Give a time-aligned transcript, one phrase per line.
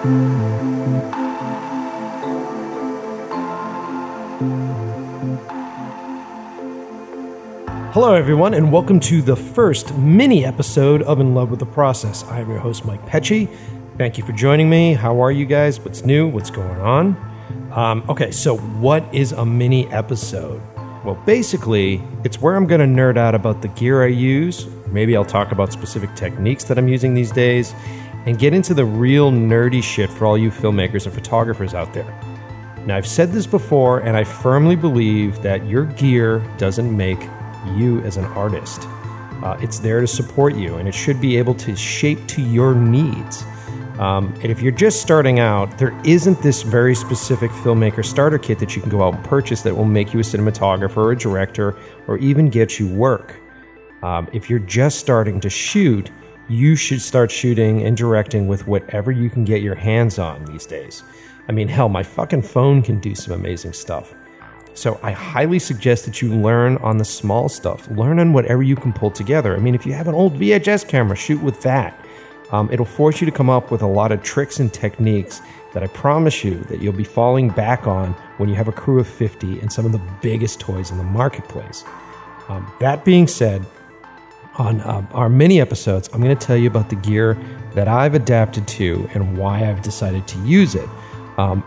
[0.00, 0.14] Hello,
[8.14, 12.24] everyone, and welcome to the first mini episode of In Love with the Process.
[12.24, 13.54] I am your host, Mike Pecci.
[13.98, 14.94] Thank you for joining me.
[14.94, 15.78] How are you guys?
[15.78, 16.26] What's new?
[16.28, 17.70] What's going on?
[17.72, 20.62] Um, okay, so what is a mini episode?
[21.04, 24.66] Well, basically, it's where I'm going to nerd out about the gear I use.
[24.86, 27.74] Maybe I'll talk about specific techniques that I'm using these days
[28.26, 32.20] and get into the real nerdy shit for all you filmmakers and photographers out there.
[32.86, 37.20] Now, I've said this before, and I firmly believe that your gear doesn't make
[37.76, 38.86] you as an artist.
[39.42, 42.74] Uh, it's there to support you, and it should be able to shape to your
[42.74, 43.44] needs.
[43.98, 48.58] Um, and if you're just starting out, there isn't this very specific filmmaker starter kit
[48.60, 51.18] that you can go out and purchase that will make you a cinematographer or a
[51.18, 53.36] director or even get you work.
[54.02, 56.10] Um, if you're just starting to shoot,
[56.50, 60.66] you should start shooting and directing with whatever you can get your hands on these
[60.66, 61.04] days.
[61.48, 64.12] I mean, hell, my fucking phone can do some amazing stuff.
[64.74, 67.88] So I highly suggest that you learn on the small stuff.
[67.90, 69.54] Learn on whatever you can pull together.
[69.54, 72.04] I mean, if you have an old VHS camera, shoot with that.
[72.50, 75.40] Um, it'll force you to come up with a lot of tricks and techniques
[75.72, 78.98] that I promise you that you'll be falling back on when you have a crew
[78.98, 81.84] of 50 and some of the biggest toys in the marketplace.
[82.48, 83.64] Um, that being said,
[84.60, 87.38] on um, our mini episodes, I'm going to tell you about the gear
[87.74, 90.88] that I've adapted to and why I've decided to use it.
[91.38, 91.64] Um,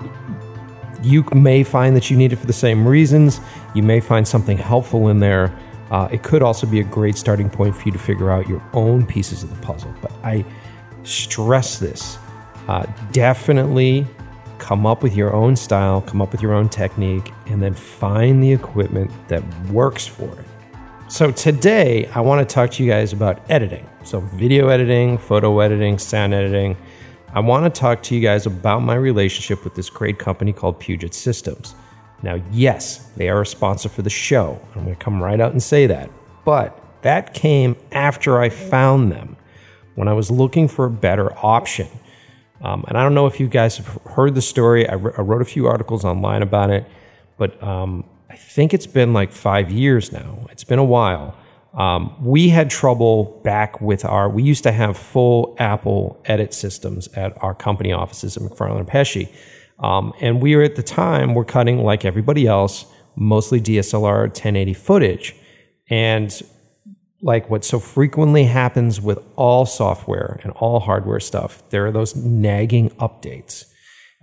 [1.01, 3.41] you may find that you need it for the same reasons.
[3.73, 5.57] You may find something helpful in there.
[5.89, 8.63] Uh, it could also be a great starting point for you to figure out your
[8.73, 9.93] own pieces of the puzzle.
[10.01, 10.45] But I
[11.03, 12.17] stress this
[12.67, 14.07] uh, definitely
[14.59, 18.41] come up with your own style, come up with your own technique, and then find
[18.41, 20.45] the equipment that works for it.
[21.09, 23.87] So, today I want to talk to you guys about editing.
[24.03, 26.77] So, video editing, photo editing, sound editing.
[27.33, 30.79] I want to talk to you guys about my relationship with this great company called
[30.79, 31.75] Puget Systems.
[32.23, 34.59] Now, yes, they are a sponsor for the show.
[34.75, 36.09] I'm going to come right out and say that.
[36.45, 39.35] But that came after I found them
[39.95, 41.87] when I was looking for a better option.
[42.61, 44.87] Um, and I don't know if you guys have heard the story.
[44.87, 46.85] I, I wrote a few articles online about it,
[47.37, 50.47] but um, I think it's been like five years now.
[50.49, 51.37] It's been a while.
[51.75, 57.07] Um, we had trouble back with our, we used to have full Apple edit systems
[57.09, 59.29] at our company offices at McFarland and Pecci.
[59.77, 64.73] Um, and we were at the time, we're cutting like everybody else, mostly DSLR 1080
[64.73, 65.35] footage.
[65.91, 66.41] And
[67.21, 72.15] like what so frequently happens with all software and all hardware stuff, there are those
[72.15, 73.65] nagging updates.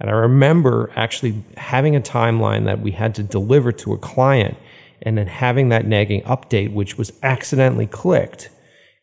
[0.00, 4.56] And I remember actually having a timeline that we had to deliver to a client
[5.02, 8.48] and then having that nagging update, which was accidentally clicked.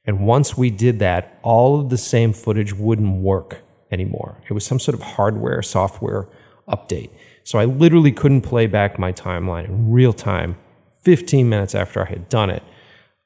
[0.06, 4.42] And once we did that, all of the same footage wouldn't work anymore.
[4.50, 6.28] It was some sort of hardware, software
[6.68, 7.10] update.
[7.44, 10.58] So I literally couldn't play back my timeline in real time
[11.04, 12.64] 15 minutes after I had done it.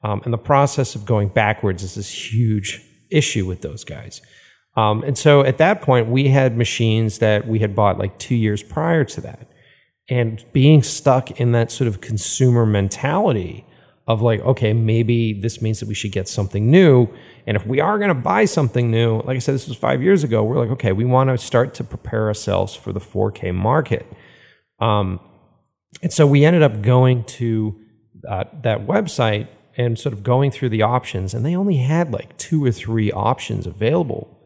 [0.02, 4.20] Um, and the process of going backwards is this huge issue with those guys.
[4.74, 8.34] Um, and so at that point, we had machines that we had bought like two
[8.34, 9.48] years prior to that.
[10.08, 13.64] And being stuck in that sort of consumer mentality
[14.06, 17.08] of like, okay, maybe this means that we should get something new.
[17.46, 20.02] And if we are going to buy something new, like I said, this was five
[20.02, 23.54] years ago, we're like, okay, we want to start to prepare ourselves for the 4K
[23.54, 24.06] market.
[24.80, 25.20] Um,
[26.02, 27.78] and so we ended up going to
[28.28, 32.36] uh, that website and sort of going through the options, and they only had like
[32.36, 34.41] two or three options available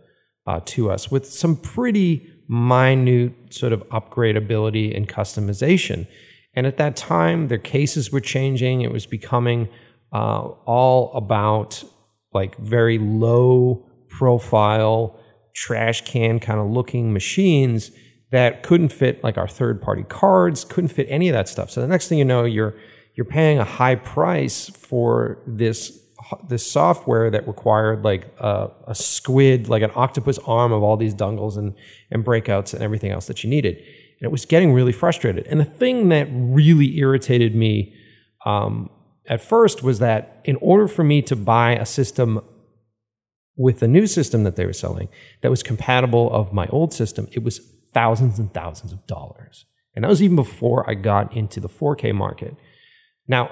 [0.47, 6.07] uh, to us with some pretty minute sort of upgradability and customization.
[6.55, 8.81] And at that time, their cases were changing.
[8.81, 9.69] It was becoming
[10.13, 11.85] uh, all about
[12.33, 15.19] like very low profile,
[15.55, 17.91] trash can kind of looking machines
[18.31, 21.71] that couldn't fit like our third party cards, couldn't fit any of that stuff.
[21.71, 22.75] So the next thing you know, you're
[23.15, 25.99] you're paying a high price for this
[26.49, 31.15] this software that required like a, a, squid, like an octopus arm of all these
[31.15, 31.75] dongles and,
[32.11, 33.77] and breakouts and everything else that you needed.
[33.77, 35.47] And it was getting really frustrated.
[35.47, 37.95] And the thing that really irritated me
[38.45, 38.91] um,
[39.27, 42.41] at first was that in order for me to buy a system
[43.57, 45.09] with the new system that they were selling
[45.43, 47.61] that was compatible of my old system, it was
[47.93, 49.65] thousands and thousands of dollars.
[49.95, 52.55] And that was even before I got into the 4K market.
[53.27, 53.51] Now,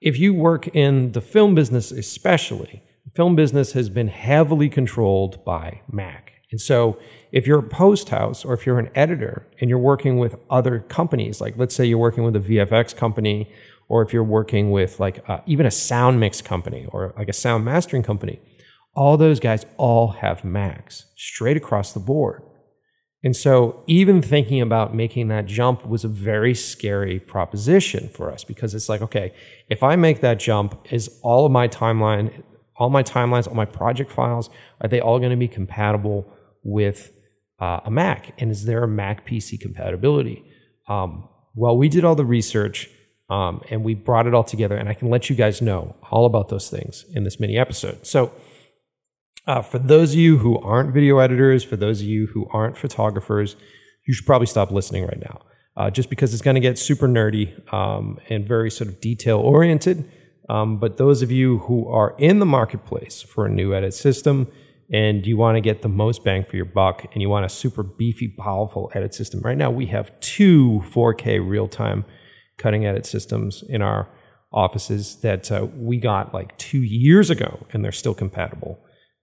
[0.00, 2.82] if you work in the film business, especially,
[3.14, 6.32] film business has been heavily controlled by Mac.
[6.50, 6.98] And so,
[7.32, 10.80] if you're a post house or if you're an editor and you're working with other
[10.80, 13.52] companies, like let's say you're working with a VFX company,
[13.88, 17.32] or if you're working with like uh, even a sound mix company or like a
[17.32, 18.40] sound mastering company,
[18.94, 22.42] all those guys all have Macs straight across the board.
[23.22, 28.44] And so, even thinking about making that jump was a very scary proposition for us
[28.44, 29.34] because it's like, okay,
[29.68, 32.42] if I make that jump, is all of my timeline,
[32.76, 34.48] all my timelines, all my project files,
[34.80, 36.26] are they all going to be compatible
[36.62, 37.12] with
[37.58, 38.32] uh, a Mac?
[38.38, 40.42] And is there a Mac PC compatibility?
[40.88, 42.88] Um, well, we did all the research
[43.28, 46.26] um, and we brought it all together, and I can let you guys know all
[46.26, 48.06] about those things in this mini episode.
[48.06, 48.32] So,
[49.50, 52.78] uh, for those of you who aren't video editors, for those of you who aren't
[52.78, 53.56] photographers,
[54.06, 55.40] you should probably stop listening right now,
[55.76, 59.40] uh, just because it's going to get super nerdy um, and very sort of detail
[59.40, 60.08] oriented.
[60.48, 64.46] Um, but those of you who are in the marketplace for a new edit system
[64.92, 67.48] and you want to get the most bang for your buck and you want a
[67.48, 72.04] super beefy, powerful edit system, right now we have two 4K real time
[72.56, 74.08] cutting edit systems in our
[74.52, 78.78] offices that uh, we got like two years ago and they're still compatible.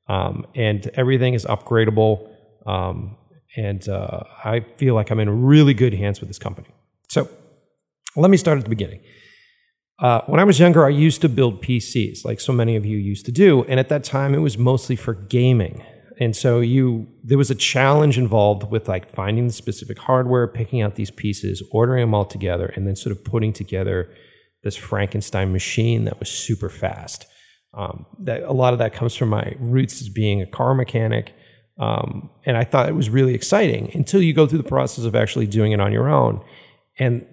[0.08, 2.30] Um, and everything is upgradable.
[2.66, 3.18] Um,
[3.56, 6.70] and uh, I feel like I'm in really good hands with this company.
[7.10, 7.30] So
[8.16, 9.02] let me start at the beginning.
[10.00, 12.98] Uh, when I was younger, I used to build PCs, like so many of you
[12.98, 15.84] used to do, and at that time, it was mostly for gaming.
[16.20, 20.82] And so you, there was a challenge involved with like finding the specific hardware, picking
[20.82, 24.10] out these pieces, ordering them all together, and then sort of putting together
[24.64, 27.26] this Frankenstein machine that was super fast.
[27.78, 31.34] Um, that a lot of that comes from my roots as being a car mechanic,
[31.80, 35.16] um, and I thought it was really exciting until you go through the process of
[35.16, 36.44] actually doing it on your own.
[36.98, 37.28] And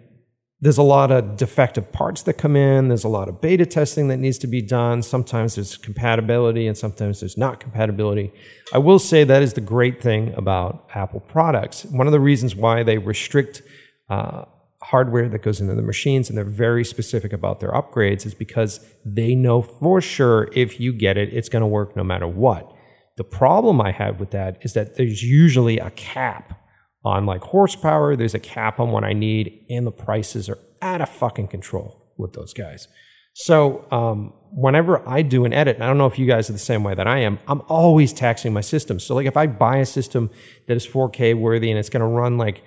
[0.60, 2.88] there's a lot of defective parts that come in.
[2.88, 5.02] There's a lot of beta testing that needs to be done.
[5.02, 8.32] Sometimes there's compatibility and sometimes there's not compatibility.
[8.72, 11.84] I will say that is the great thing about Apple products.
[11.84, 13.62] One of the reasons why they restrict
[14.08, 14.44] uh,
[14.84, 18.80] hardware that goes into the machines and they're very specific about their upgrades is because
[19.04, 22.70] they know for sure if you get it, it's going to work no matter what.
[23.16, 26.60] The problem I have with that is that there's usually a cap
[27.04, 28.14] on like horsepower.
[28.14, 32.12] There's a cap on what I need, and the prices are out of fucking control
[32.18, 32.88] with those guys.
[33.34, 36.58] So um, whenever I do an edit, I don't know if you guys are the
[36.58, 39.00] same way that I am, I'm always taxing my system.
[39.00, 40.30] So like if I buy a system
[40.68, 42.62] that is 4K worthy and it's going to run like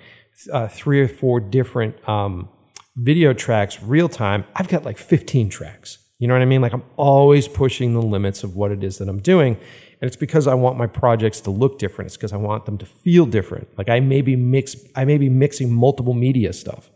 [0.52, 2.48] uh, three or four different um,
[2.96, 5.98] video tracks real time, I've got like 15 tracks.
[6.18, 6.60] You know what I mean?
[6.60, 9.54] Like I'm always pushing the limits of what it is that I'm doing.
[10.00, 12.08] And it's because I want my projects to look different.
[12.08, 13.68] It's because I want them to feel different.
[13.78, 16.90] Like I may be mix I may be mixing multiple media stuff.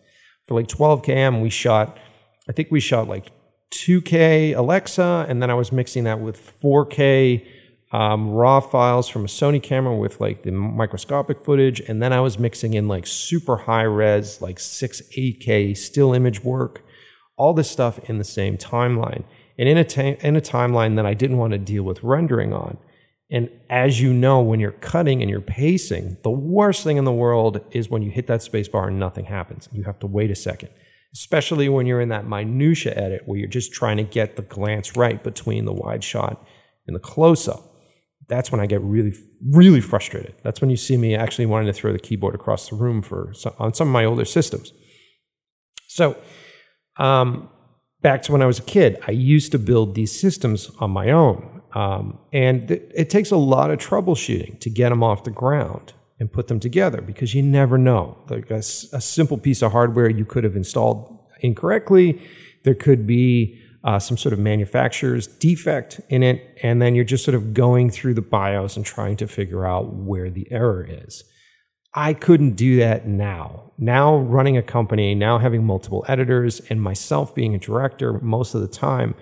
[0.47, 1.99] For like 12KM, we shot,
[2.49, 3.31] I think we shot like
[3.73, 7.47] 2K Alexa, and then I was mixing that with 4K
[7.93, 12.21] um, raw files from a Sony camera with like the microscopic footage, and then I
[12.21, 16.83] was mixing in like super high res, like 6 8K still image work,
[17.37, 19.25] all this stuff in the same timeline,
[19.59, 22.55] and in a ta- in a timeline that I didn't want to deal with rendering
[22.55, 22.79] on.
[23.31, 27.13] And as you know, when you're cutting and you're pacing, the worst thing in the
[27.13, 29.69] world is when you hit that space bar and nothing happens.
[29.73, 30.69] You have to wait a second,
[31.15, 34.97] especially when you're in that minutia edit where you're just trying to get the glance
[34.97, 36.47] right between the wide shot
[36.87, 37.72] and the close up.
[38.29, 39.15] That's when I get really,
[39.51, 40.35] really frustrated.
[40.43, 43.33] That's when you see me actually wanting to throw the keyboard across the room for
[43.59, 44.73] on some of my older systems.
[45.89, 46.17] So,
[46.97, 47.49] um,
[48.01, 51.11] back to when I was a kid, I used to build these systems on my
[51.11, 51.63] own.
[51.75, 55.95] Um, and th- it takes a lot of troubleshooting to get them off the ground
[56.21, 58.19] and put them together because you never know.
[58.29, 62.21] Like a, a simple piece of hardware you could have installed incorrectly,
[62.65, 67.25] there could be uh, some sort of manufacturer's defect in it, and then you're just
[67.25, 71.25] sort of going through the BIOS and trying to figure out where the error is.
[71.95, 73.73] I couldn't do that now.
[73.77, 78.61] Now, running a company, now having multiple editors, and myself being a director most of
[78.61, 79.15] the time,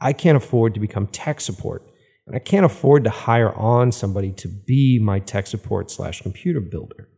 [0.00, 1.82] I can't afford to become tech support.
[2.26, 6.60] And I can't afford to hire on somebody to be my tech support slash computer
[6.60, 7.08] builder.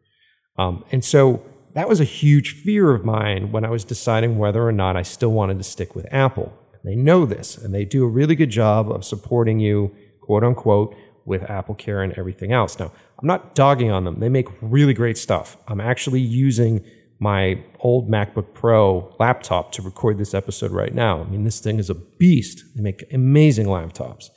[0.58, 1.42] Um, and so
[1.74, 5.02] that was a huge fear of mine when I was deciding whether or not I
[5.02, 6.52] still wanted to stick with Apple.
[6.84, 10.94] They know this, and they do a really good job of supporting you, quote unquote,
[11.24, 12.78] with Apple Care and everything else.
[12.78, 14.20] Now, I'm not dogging on them.
[14.20, 15.56] They make really great stuff.
[15.68, 16.84] I'm actually using
[17.20, 21.20] my old MacBook Pro laptop to record this episode right now.
[21.20, 22.64] I mean, this thing is a beast.
[22.76, 24.30] They make amazing laptops.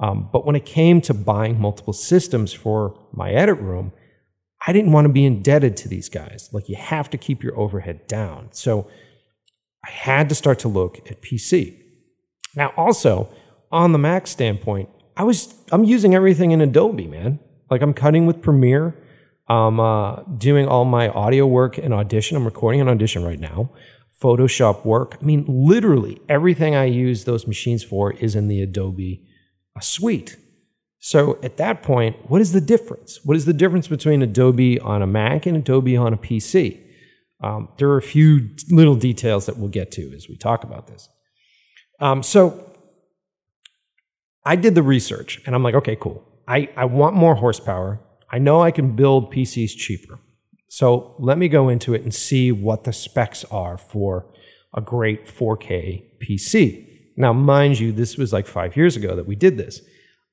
[0.00, 3.92] Um, but when it came to buying multiple systems for my edit room,
[4.66, 6.50] I didn't want to be indebted to these guys.
[6.52, 8.48] Like, you have to keep your overhead down.
[8.50, 8.88] So
[9.84, 11.74] I had to start to look at PC.
[12.54, 13.28] Now, also,
[13.70, 17.40] on the Mac standpoint, I was I'm using everything in Adobe, man.
[17.70, 18.94] Like I'm cutting with Premiere.
[19.48, 22.36] I'm uh, doing all my audio work in Audition.
[22.36, 23.70] I'm recording an Audition right now.
[24.22, 25.16] Photoshop work.
[25.20, 29.24] I mean, literally everything I use those machines for is in the Adobe
[29.76, 30.36] a suite.
[30.98, 33.20] So at that point, what is the difference?
[33.24, 36.80] What is the difference between Adobe on a Mac and Adobe on a PC?
[37.40, 40.88] Um, there are a few little details that we'll get to as we talk about
[40.88, 41.08] this.
[42.00, 42.72] Um, so
[44.44, 46.24] I did the research and I'm like, okay, cool.
[46.46, 48.00] I, I want more horsepower.
[48.30, 50.18] I know I can build PCs cheaper.
[50.68, 54.26] So let me go into it and see what the specs are for
[54.74, 56.86] a great 4K PC.
[57.16, 59.80] Now, mind you, this was like five years ago that we did this.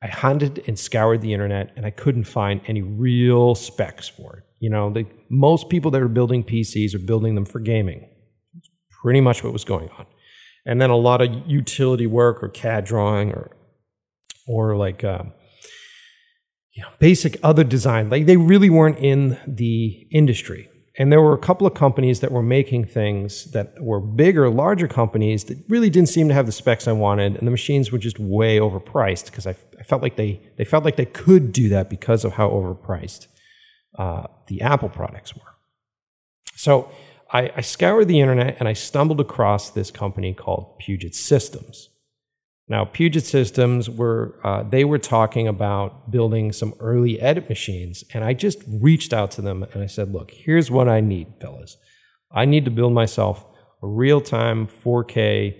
[0.02, 4.44] I hunted and scoured the internet and I couldn't find any real specs for it.
[4.60, 8.08] You know, the, most people that are building PCs are building them for gaming.
[9.02, 10.06] Pretty much what was going on.
[10.66, 13.52] And then a lot of utility work or CAD drawing or,
[14.48, 15.34] or like, um,
[16.74, 18.10] you know, basic other design.
[18.10, 20.70] Like they really weren't in the industry.
[20.98, 24.88] And there were a couple of companies that were making things that were bigger, larger
[24.88, 27.98] companies that really didn't seem to have the specs I wanted, and the machines were
[27.98, 31.68] just way overpriced because I, I, felt like they they felt like they could do
[31.68, 33.28] that because of how overpriced
[33.98, 35.42] uh, the Apple products were.
[36.56, 36.90] So
[37.32, 41.90] I, I scoured the internet and I stumbled across this company called Puget Systems.
[42.68, 48.24] Now, Puget Systems were uh, they were talking about building some early edit machines, and
[48.24, 51.78] I just reached out to them and I said, "Look, here's what I need, fellas.
[52.32, 53.46] I need to build myself
[53.84, 55.56] a real-time 4K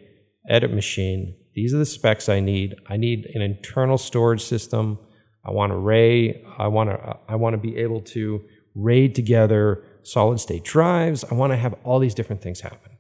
[0.50, 1.36] edit machine.
[1.54, 2.76] These are the specs I need.
[2.90, 4.98] I need an internal storage system.
[5.46, 6.44] I want array.
[6.58, 7.18] I want to.
[7.28, 8.42] I want to be able to
[8.74, 11.24] RAID together solid-state drives.
[11.24, 12.92] I want to have all these different things happen."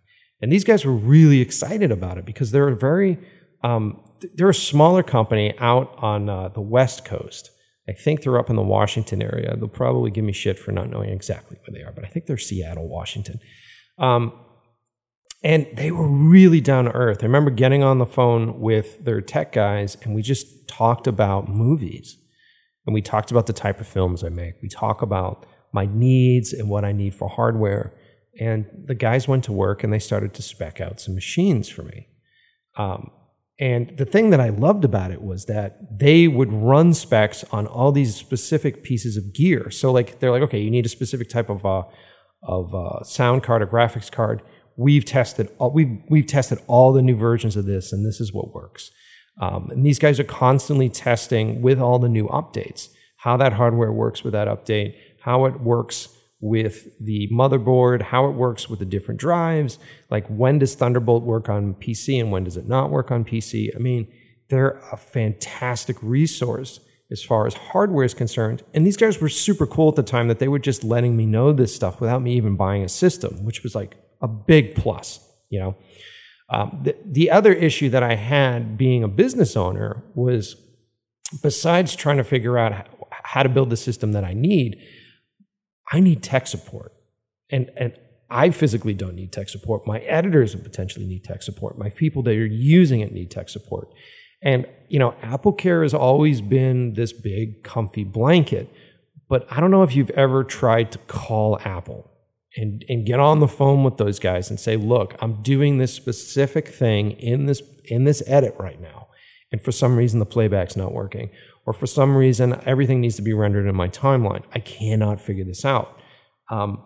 [0.41, 3.17] And these guys were really excited about it because they're a very
[3.63, 3.99] um,
[4.35, 7.49] they're a smaller company out on uh, the West Coast.
[7.87, 9.55] I think they're up in the Washington area.
[9.55, 12.25] They'll probably give me shit for not knowing exactly where they are, but I think
[12.25, 13.39] they're Seattle, Washington.
[13.97, 14.33] Um,
[15.43, 17.19] and they were really down to earth.
[17.21, 21.47] I remember getting on the phone with their tech guys, and we just talked about
[21.47, 22.17] movies.
[22.85, 24.55] And we talked about the type of films I make.
[24.61, 27.93] We talk about my needs and what I need for hardware.
[28.39, 31.83] And the guys went to work and they started to spec out some machines for
[31.83, 32.07] me.
[32.77, 33.11] Um,
[33.57, 37.67] and the thing that I loved about it was that they would run specs on
[37.67, 39.71] all these specific pieces of gear.
[39.71, 41.83] So like they're like, okay, you need a specific type of uh,
[42.43, 44.41] of uh, sound card or graphics card.
[44.77, 48.33] We've tested all, we've we've tested all the new versions of this, and this is
[48.33, 48.91] what works.
[49.39, 52.89] Um, and these guys are constantly testing with all the new updates
[53.25, 56.09] how that hardware works with that update, how it works
[56.41, 59.79] with the motherboard, how it works with the different drives,
[60.11, 63.75] like when does Thunderbolt work on PC and when does it not work on PC.
[63.75, 64.07] I mean,
[64.49, 68.61] they're a fantastic resource as far as hardware is concerned.
[68.75, 71.25] And these guys were super cool at the time that they were just letting me
[71.25, 75.19] know this stuff without me even buying a system, which was like a big plus,
[75.49, 75.75] you know.
[76.49, 80.55] Um, the, the other issue that I had being a business owner was
[81.41, 82.87] besides trying to figure out
[83.23, 84.79] how to build the system that I need,
[85.91, 86.93] I need tech support.
[87.49, 87.97] And, and
[88.29, 89.87] I physically don't need tech support.
[89.87, 91.77] My editors potentially need tech support.
[91.77, 93.87] My people that are using it need tech support.
[94.41, 98.71] And, you know, Apple Care has always been this big, comfy blanket.
[99.27, 102.11] But I don't know if you've ever tried to call Apple
[102.55, 105.93] and, and get on the phone with those guys and say, look, I'm doing this
[105.93, 109.07] specific thing in this, in this edit right now.
[109.51, 111.29] And for some reason, the playback's not working
[111.65, 114.43] or for some reason everything needs to be rendered in my timeline.
[114.53, 115.99] I cannot figure this out.
[116.49, 116.83] Um,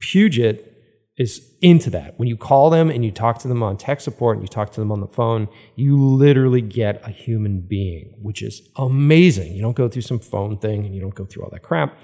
[0.00, 0.72] Puget
[1.16, 2.18] is into that.
[2.18, 4.72] When you call them and you talk to them on tech support and you talk
[4.72, 9.54] to them on the phone, you literally get a human being, which is amazing.
[9.54, 11.98] You don't go through some phone thing and you don't go through all that crap.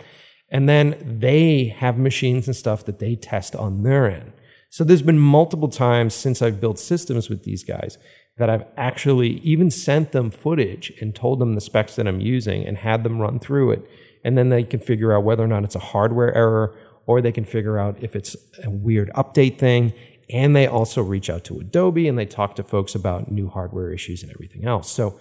[0.52, 4.32] And then they have machines and stuff that they test on their end.
[4.68, 7.96] So there's been multiple times since I've built systems with these guys
[8.36, 12.66] that I've actually even sent them footage and told them the specs that I'm using
[12.66, 13.90] and had them run through it.
[14.24, 17.32] And then they can figure out whether or not it's a hardware error or they
[17.32, 19.94] can figure out if it's a weird update thing.
[20.30, 23.90] And they also reach out to Adobe and they talk to folks about new hardware
[23.90, 24.90] issues and everything else.
[24.90, 25.18] So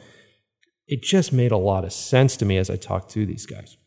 [0.87, 3.77] it just made a lot of sense to me as I talked to these guys.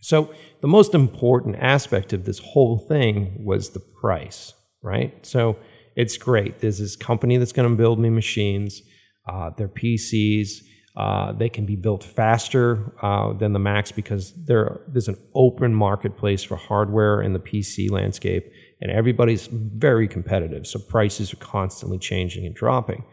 [0.00, 5.14] So the most important aspect of this whole thing was the price, right?
[5.26, 5.56] So
[5.96, 6.60] it's great.
[6.60, 8.82] There's this company that's going to build me machines.
[9.26, 10.62] Uh, their PCs.
[10.96, 15.74] Uh, they can be built faster uh, than the Macs because there, there's an open
[15.74, 18.50] marketplace for hardware in the PC landscape,
[18.80, 20.66] and everybody's very competitive.
[20.66, 23.04] So prices are constantly changing and dropping.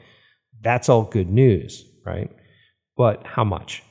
[0.62, 2.32] That's all good news, right?
[2.96, 3.84] But how much?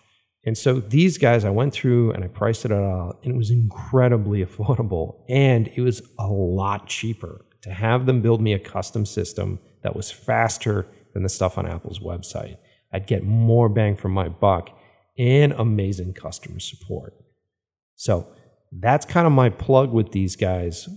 [0.45, 3.51] And so these guys, I went through and I priced it out, and it was
[3.51, 9.07] incredibly affordable, and it was a lot cheaper to have them build me a custom
[9.07, 12.57] system that was faster than the stuff on Apple's website.
[12.93, 14.71] I'd get more bang for my buck
[15.19, 17.15] and amazing customer support.
[17.97, 18.27] So
[18.73, 20.89] that's kind of my plug with these guys.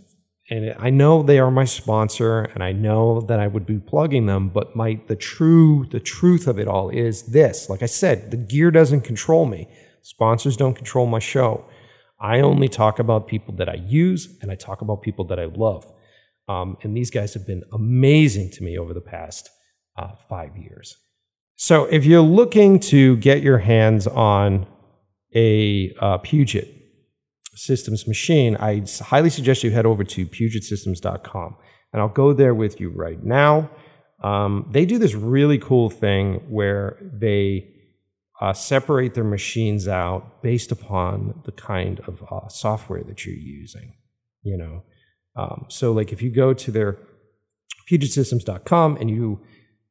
[0.49, 4.27] And I know they are my sponsor and I know that I would be plugging
[4.27, 7.67] them, but my the true the truth of it all is this.
[7.69, 9.67] Like I said, the gear doesn't control me.
[10.03, 11.65] Sponsors don't control my show.
[12.19, 15.45] I only talk about people that I use and I talk about people that I
[15.45, 15.91] love.
[16.47, 19.49] Um, and these guys have been amazing to me over the past
[19.97, 20.97] uh, five years.
[21.55, 24.67] So if you're looking to get your hands on
[25.33, 26.74] a uh, Puget
[27.55, 31.55] Systems machine, I highly suggest you head over to PugetSystems.com.
[31.93, 33.69] And I'll go there with you right now.
[34.21, 37.71] Um, they do this really cool thing where they
[38.41, 43.93] uh, separate their machines out based upon the kind of uh, software that you're using.
[44.43, 44.83] You know,
[45.35, 46.97] um, so like if you go to their
[47.89, 49.41] PugetSystems.com and you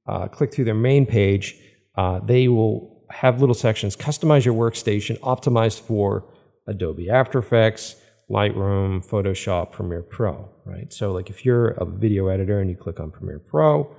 [0.06, 1.56] uh, click through their main page,
[1.96, 3.96] uh, they will have little sections.
[3.96, 6.24] Customize your workstation, optimized for
[6.66, 7.96] Adobe After Effects,
[8.30, 10.48] Lightroom, Photoshop, Premiere Pro.
[10.64, 10.92] Right.
[10.92, 13.94] So like if you're a video editor and you click on Premiere Pro,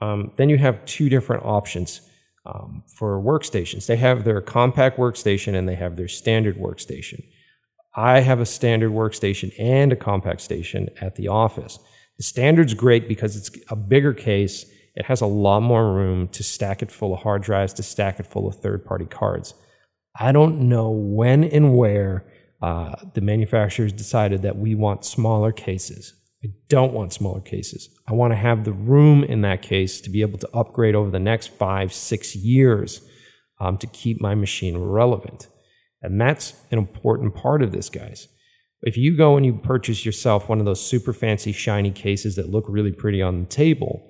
[0.00, 2.00] um, then you have two different options
[2.46, 3.86] um, for workstations.
[3.86, 7.24] They have their compact workstation and they have their standard workstation.
[7.94, 11.78] I have a standard workstation and a compact station at the office.
[12.16, 14.66] The standard's great because it's a bigger case.
[14.94, 18.18] It has a lot more room to stack it full of hard drives, to stack
[18.18, 19.54] it full of third party cards.
[20.18, 22.24] I don't know when and where
[22.60, 26.14] uh, the manufacturers decided that we want smaller cases.
[26.44, 27.88] I don't want smaller cases.
[28.08, 31.10] I want to have the room in that case to be able to upgrade over
[31.10, 33.00] the next five, six years
[33.60, 35.48] um, to keep my machine relevant.
[36.02, 38.28] And that's an important part of this, guys.
[38.82, 42.50] If you go and you purchase yourself one of those super fancy, shiny cases that
[42.50, 44.08] look really pretty on the table,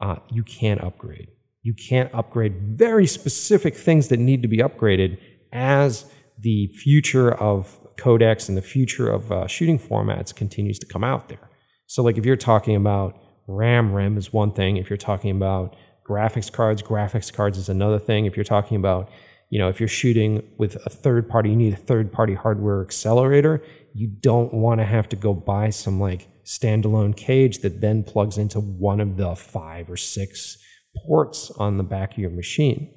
[0.00, 1.28] uh, you can't upgrade.
[1.62, 5.18] You can't upgrade very specific things that need to be upgraded
[5.52, 11.04] as the future of codecs and the future of uh, shooting formats continues to come
[11.04, 11.50] out there.
[11.86, 14.76] So, like if you're talking about RAM, RAM is one thing.
[14.76, 15.76] If you're talking about
[16.08, 18.26] graphics cards, graphics cards is another thing.
[18.26, 19.10] If you're talking about,
[19.50, 22.80] you know, if you're shooting with a third party, you need a third party hardware
[22.80, 23.62] accelerator.
[23.92, 28.38] You don't want to have to go buy some like standalone cage that then plugs
[28.38, 30.58] into one of the five or six
[31.06, 32.92] ports on the back of your machine.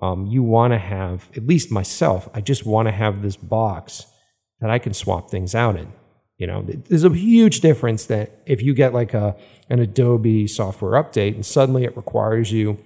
[0.00, 4.06] Um, you want to have, at least myself, I just want to have this box
[4.60, 5.92] that I can swap things out in.
[6.36, 9.36] You know, there's a huge difference that if you get like a
[9.68, 12.78] an Adobe software update and suddenly it requires you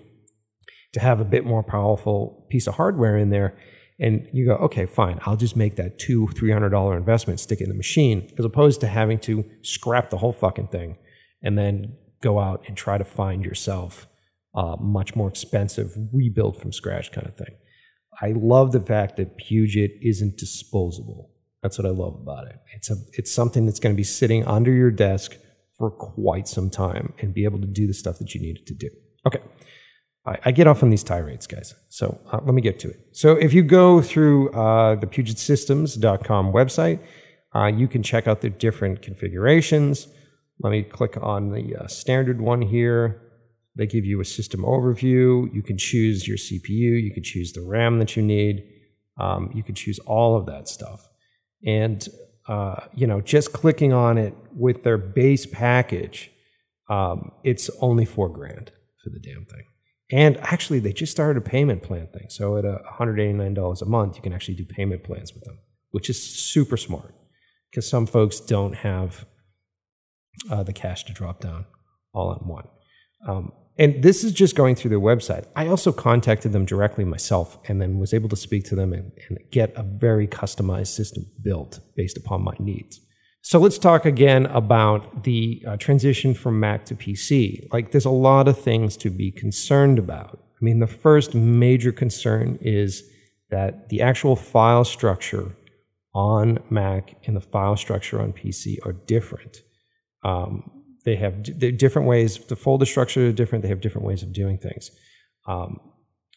[0.94, 3.56] to have a bit more powerful piece of hardware in there,
[4.00, 7.60] and you go, okay, fine, I'll just make that two, three hundred dollar investment, stick
[7.60, 10.96] it in the machine, as opposed to having to scrap the whole fucking thing
[11.42, 14.06] and then go out and try to find yourself
[14.54, 17.54] a much more expensive rebuild from scratch kind of thing.
[18.20, 21.30] I love the fact that Puget isn't disposable.
[21.62, 22.56] That's what I love about it.
[22.74, 25.36] It's a it's something that's going to be sitting under your desk
[25.78, 28.66] for quite some time and be able to do the stuff that you need it
[28.66, 28.88] to do.
[29.26, 29.40] Okay.
[30.26, 31.74] I, I get off on these tirades, guys.
[31.88, 33.00] So uh, let me get to it.
[33.12, 37.00] So if you go through uh, the PugetSystems.com website,
[37.54, 40.08] uh, you can check out the different configurations.
[40.60, 43.20] Let me click on the uh, standard one here.
[43.76, 45.52] They give you a system overview.
[45.52, 47.02] You can choose your CPU.
[47.02, 48.64] You can choose the RAM that you need.
[49.18, 51.08] Um, you can choose all of that stuff.
[51.66, 52.06] And,
[52.48, 56.30] uh, you know, just clicking on it with their base package,
[56.90, 59.64] um, it's only four grand for the damn thing.
[60.10, 62.26] And actually, they just started a payment plan thing.
[62.28, 65.58] So at $189 a month, you can actually do payment plans with them,
[65.90, 67.14] which is super smart
[67.70, 69.24] because some folks don't have
[70.50, 71.64] uh, the cash to drop down
[72.12, 72.68] all in one.
[73.26, 75.46] Um, and this is just going through their website.
[75.56, 79.12] I also contacted them directly myself and then was able to speak to them and,
[79.28, 83.00] and get a very customized system built based upon my needs.
[83.40, 87.66] So let's talk again about the uh, transition from Mac to PC.
[87.72, 90.38] Like, there's a lot of things to be concerned about.
[90.54, 93.02] I mean, the first major concern is
[93.50, 95.56] that the actual file structure
[96.14, 99.62] on Mac and the file structure on PC are different.
[100.22, 102.38] Um, they have d- different ways.
[102.38, 103.62] The folder structure is different.
[103.62, 104.90] They have different ways of doing things.
[105.46, 105.80] Um,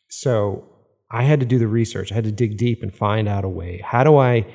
[0.09, 0.67] so
[1.11, 2.11] I had to do the research.
[2.11, 3.81] I had to dig deep and find out a way.
[3.83, 4.45] How do I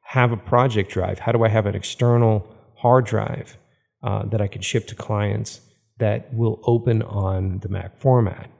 [0.00, 1.20] have a project drive?
[1.20, 2.46] How do I have an external
[2.76, 3.56] hard drive
[4.02, 5.60] uh, that I can ship to clients
[5.98, 8.50] that will open on the Mac format?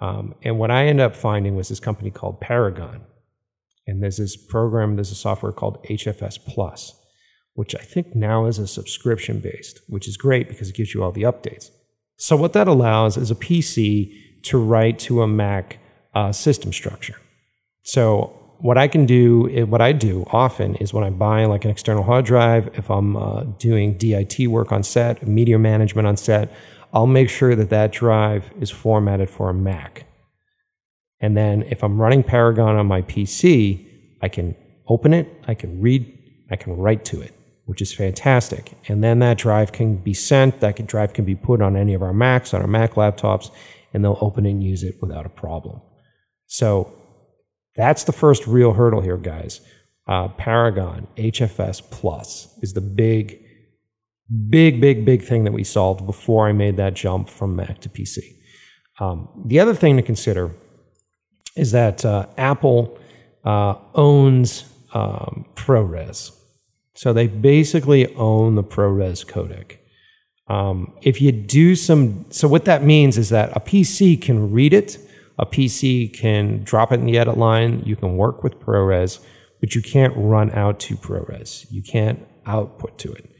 [0.00, 3.02] Um, and what I ended up finding was this company called Paragon.
[3.86, 6.94] And there's this program, there's a software called HFS Plus
[7.54, 11.02] which I think now is a subscription based, which is great because it gives you
[11.02, 11.70] all the updates.
[12.16, 15.78] So, what that allows is a PC to write to a Mac
[16.14, 17.16] uh, system structure.
[17.82, 21.64] So what I can do, eh, what I do often is when I buy like
[21.64, 26.16] an external hard drive, if I'm uh, doing DIT work on set, media management on
[26.16, 26.52] set,
[26.92, 30.06] I'll make sure that that drive is formatted for a Mac.
[31.20, 33.86] And then if I'm running Paragon on my PC,
[34.20, 34.54] I can
[34.88, 36.18] open it, I can read,
[36.50, 37.32] I can write to it,
[37.66, 38.72] which is fantastic.
[38.88, 42.02] And then that drive can be sent, that drive can be put on any of
[42.02, 43.50] our Macs, on our Mac laptops,
[43.92, 45.80] and they'll open and use it without a problem.
[46.46, 46.92] So
[47.76, 49.60] that's the first real hurdle here, guys.
[50.06, 53.40] Uh, Paragon HFS Plus is the big,
[54.50, 57.88] big, big, big thing that we solved before I made that jump from Mac to
[57.88, 58.18] PC.
[58.98, 60.50] Um, the other thing to consider
[61.56, 62.98] is that uh, Apple
[63.44, 66.32] uh, owns um, ProRes.
[66.94, 69.78] So they basically own the ProRes codec.
[70.48, 74.74] Um, if you do some, so what that means is that a PC can read
[74.74, 74.98] it,
[75.38, 79.24] a PC can drop it in the edit line, you can work with ProRes,
[79.60, 81.66] but you can't run out to ProRes.
[81.70, 83.30] You can't output to it.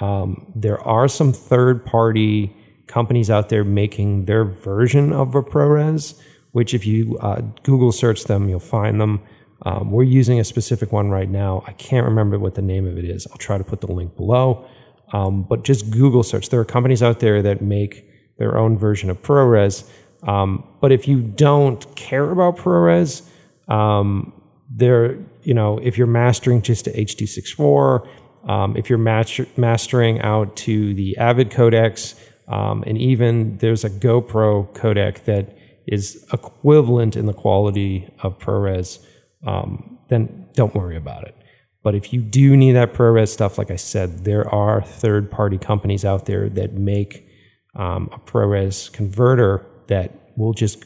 [0.00, 2.54] Um, there are some third party
[2.86, 6.18] companies out there making their version of a ProRes,
[6.52, 9.22] which if you uh, Google search them, you'll find them.
[9.62, 11.64] Um, we're using a specific one right now.
[11.66, 13.26] I can't remember what the name of it is.
[13.30, 14.68] I'll try to put the link below.
[15.12, 16.48] Um, but just Google search.
[16.50, 19.88] There are companies out there that make their own version of ProRes.
[20.22, 23.28] Um, but if you don't care about ProRes,
[23.68, 24.32] um,
[24.70, 28.08] there, you know, if you're mastering just to H.264,
[28.48, 32.14] um, if you're master, mastering out to the Avid codecs,
[32.48, 39.04] um, and even there's a GoPro codec that is equivalent in the quality of ProRes,
[39.44, 41.34] um, then don't worry about it.
[41.82, 45.58] But if you do need that ProRes stuff, like I said, there are third party
[45.58, 47.28] companies out there that make
[47.76, 50.84] um, a ProRes converter that will just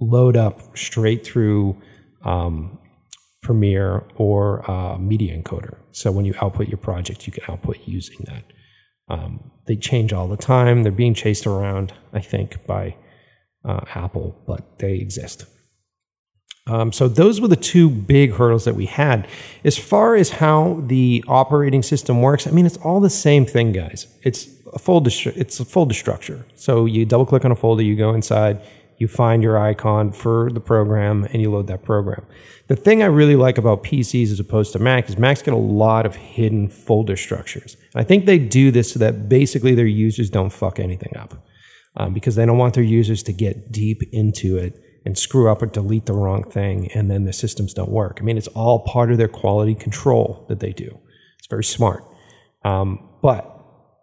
[0.00, 1.80] load up straight through
[2.22, 2.78] um,
[3.42, 5.78] Premiere or uh, Media Encoder.
[5.92, 8.44] So when you output your project, you can output using that.
[9.08, 10.82] Um, they change all the time.
[10.82, 12.96] They're being chased around, I think, by
[13.64, 15.46] uh, Apple, but they exist.
[16.66, 19.28] Um, so those were the two big hurdles that we had.
[19.64, 23.72] As far as how the operating system works, I mean, it's all the same thing,
[23.72, 24.08] guys.
[24.22, 25.10] It's a folder.
[25.24, 26.44] It's a folder structure.
[26.56, 28.60] So you double click on a folder, you go inside,
[28.98, 32.26] you find your icon for the program, and you load that program.
[32.66, 35.58] The thing I really like about PCs as opposed to Mac is Macs get a
[35.58, 37.76] lot of hidden folder structures.
[37.94, 41.46] And I think they do this so that basically their users don't fuck anything up.
[41.98, 45.62] Um, because they don't want their users to get deep into it and screw up
[45.62, 48.18] or delete the wrong thing and then the systems don't work.
[48.20, 50.98] I mean, it's all part of their quality control that they do.
[51.38, 52.04] It's very smart.
[52.64, 53.48] Um, but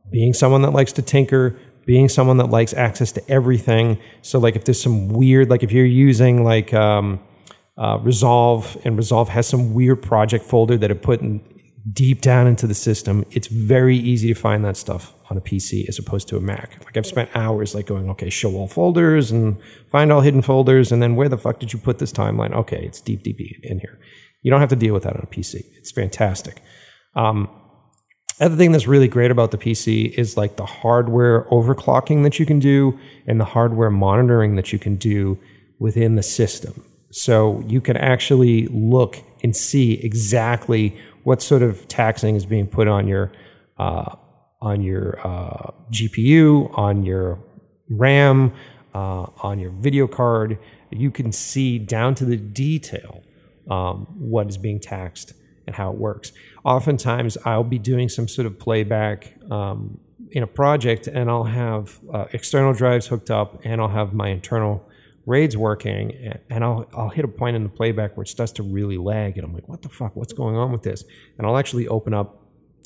[0.09, 3.99] being someone that likes to tinker, being someone that likes access to everything.
[4.21, 7.19] So, like, if there's some weird, like, if you're using like um,
[7.77, 11.41] uh, Resolve and Resolve has some weird project folder that it put in,
[11.91, 15.87] deep down into the system, it's very easy to find that stuff on a PC
[15.89, 16.79] as opposed to a Mac.
[16.85, 19.57] Like I've spent hours like going, okay, show all folders and
[19.91, 22.53] find all hidden folders, and then where the fuck did you put this timeline?
[22.53, 23.99] Okay, it's deep, deep in here.
[24.43, 25.63] You don't have to deal with that on a PC.
[25.77, 26.61] It's fantastic.
[27.15, 27.49] Um,
[28.39, 32.45] other thing that's really great about the PC is like the hardware overclocking that you
[32.45, 35.39] can do and the hardware monitoring that you can do
[35.79, 36.85] within the system.
[37.11, 42.87] So you can actually look and see exactly what sort of taxing is being put
[42.87, 43.31] on your
[43.77, 44.15] uh,
[44.63, 47.37] on your uh, GPU, on your
[47.89, 48.53] RAM,
[48.93, 50.57] uh, on your video card.
[50.89, 53.23] You can see down to the detail
[53.69, 55.33] um, what is being taxed
[55.67, 56.31] and how it works.
[56.63, 59.99] Oftentimes, I'll be doing some sort of playback um,
[60.31, 64.29] in a project, and I'll have uh, external drives hooked up, and I'll have my
[64.29, 64.87] internal
[65.25, 68.63] RAIDs working, and I'll I'll hit a point in the playback where it starts to
[68.63, 70.15] really lag, and I'm like, what the fuck?
[70.15, 71.03] What's going on with this?
[71.37, 72.39] And I'll actually open up.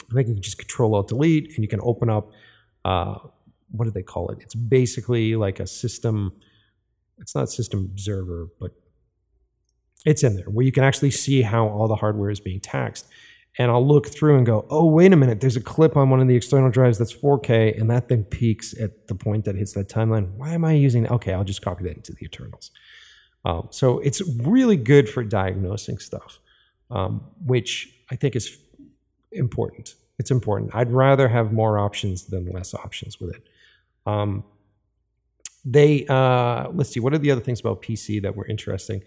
[0.10, 2.32] I think you can just Control Alt Delete, and you can open up.
[2.86, 3.18] Uh,
[3.72, 4.40] what do they call it?
[4.42, 6.34] It's basically like a system.
[7.20, 8.72] It's not system observer, but
[10.06, 13.08] it's in there where you can actually see how all the hardware is being taxed
[13.58, 16.20] and I'll look through and go, oh, wait a minute, there's a clip on one
[16.20, 19.74] of the external drives that's 4K, and that then peaks at the point that hits
[19.74, 20.32] that timeline.
[20.36, 21.12] Why am I using that?
[21.14, 22.72] Okay, I'll just copy that into the internals.
[23.46, 26.40] Um, so it's really good for diagnosing stuff,
[26.92, 28.58] um, which I think is
[29.32, 29.96] important.
[30.20, 30.72] It's important.
[30.74, 33.48] I'd rather have more options than less options with it.
[34.06, 34.44] Um,
[35.64, 39.04] they uh, let's see, what are the other things about PC that were interesting?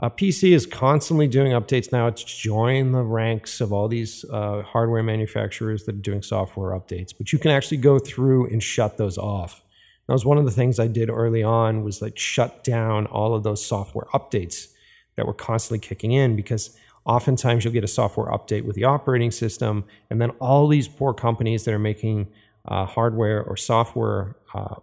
[0.00, 2.08] Uh, PC is constantly doing updates now.
[2.08, 7.12] It's joined the ranks of all these uh, hardware manufacturers that are doing software updates.
[7.16, 9.62] But you can actually go through and shut those off.
[10.06, 13.34] That was one of the things I did early on was like shut down all
[13.34, 14.68] of those software updates
[15.16, 19.30] that were constantly kicking in because oftentimes you'll get a software update with the operating
[19.30, 22.28] system, and then all these poor companies that are making
[22.66, 24.76] uh, hardware or software uh,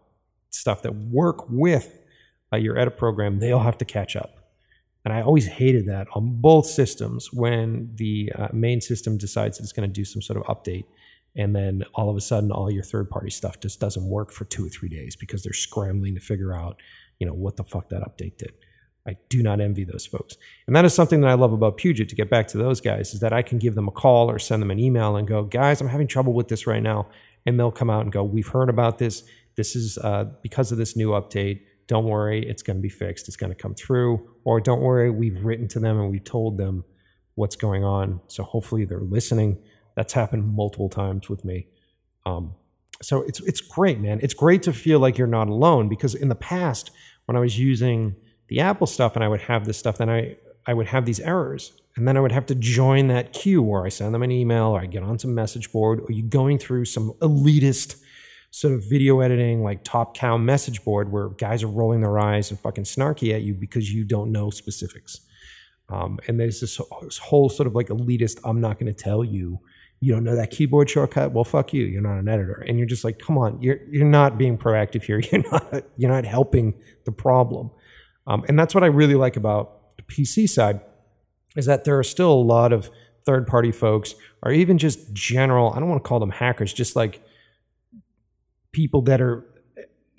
[0.49, 1.97] stuff that work with
[2.51, 4.36] uh, your edit program, they all have to catch up.
[5.05, 9.71] And I always hated that on both systems when the uh, main system decides it's
[9.71, 10.86] going to do some sort of update.
[11.36, 14.45] And then all of a sudden, all your third party stuff just doesn't work for
[14.45, 16.82] two or three days because they're scrambling to figure out,
[17.17, 18.53] you know, what the fuck that update did.
[19.10, 20.38] I do not envy those folks.
[20.67, 23.15] And that is something that I love about Puget to get back to those guys
[23.15, 25.43] is that I can give them a call or send them an email and go,
[25.43, 27.10] guys, I'm having trouble with this right now.
[27.48, 29.24] And they'll come out and go, we've heard about this.
[29.56, 31.62] This is uh, because of this new update.
[31.88, 33.28] Don't worry, it's going to be fixed.
[33.28, 34.30] It's going to come through.
[34.43, 36.84] Or don't worry, we've written to them and we told them
[37.34, 38.22] what's going on.
[38.28, 39.58] So hopefully they're listening.
[39.95, 41.65] That's happened multiple times with me.
[42.28, 42.54] Um,
[43.02, 44.19] so it's it's great, man.
[44.22, 46.91] It's great to feel like you're not alone because in the past,
[47.26, 48.15] when I was using
[48.49, 50.35] the Apple stuff and I would have this stuff, then I,
[50.65, 51.71] I would have these errors.
[51.95, 54.67] And then I would have to join that queue where I send them an email
[54.67, 58.01] or I get on some message board or you're going through some elitist
[58.51, 62.49] sort of video editing, like top cow message board where guys are rolling their eyes
[62.49, 65.21] and fucking snarky at you because you don't know specifics.
[65.89, 69.23] Um, and there's this, this, whole sort of like elitist, I'm not going to tell
[69.23, 69.59] you,
[70.01, 71.31] you don't know that keyboard shortcut.
[71.31, 71.83] Well, fuck you.
[71.85, 72.63] You're not an editor.
[72.67, 75.19] And you're just like, come on, you're, you're not being proactive here.
[75.31, 77.71] You're not, you're not helping the problem.
[78.29, 80.79] Um, and that's what I really like about the PC side
[81.57, 82.91] is that there are still a lot of
[83.25, 84.13] third party folks
[84.43, 87.21] or even just general, I don't want to call them hackers, just like
[88.71, 89.43] people that are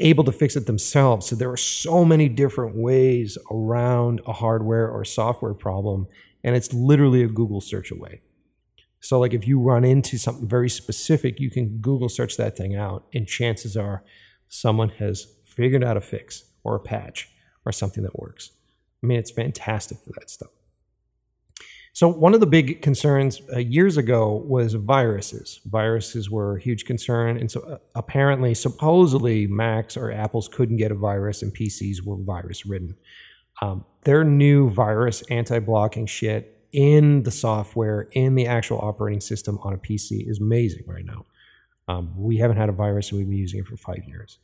[0.00, 1.26] able to fix it themselves.
[1.26, 6.08] So there are so many different ways around a hardware or software problem,
[6.42, 8.22] and it's literally a Google search away.
[9.02, 12.76] So, like if you run into something very specific, you can Google search that thing
[12.76, 14.02] out, and chances are
[14.48, 17.28] someone has figured out a fix or a patch
[17.64, 18.50] or something that works.
[19.02, 20.50] I mean, it's fantastic for that stuff.
[21.92, 25.60] So, one of the big concerns uh, years ago was viruses.
[25.66, 27.36] Viruses were a huge concern.
[27.36, 32.16] And so, uh, apparently, supposedly, Macs or Apples couldn't get a virus and PCs were
[32.16, 32.96] virus ridden.
[33.60, 39.58] Um, their new virus anti blocking shit in the software, in the actual operating system
[39.62, 41.26] on a PC is amazing right now.
[41.88, 44.38] Um, we haven't had a virus and we've been using it for five years.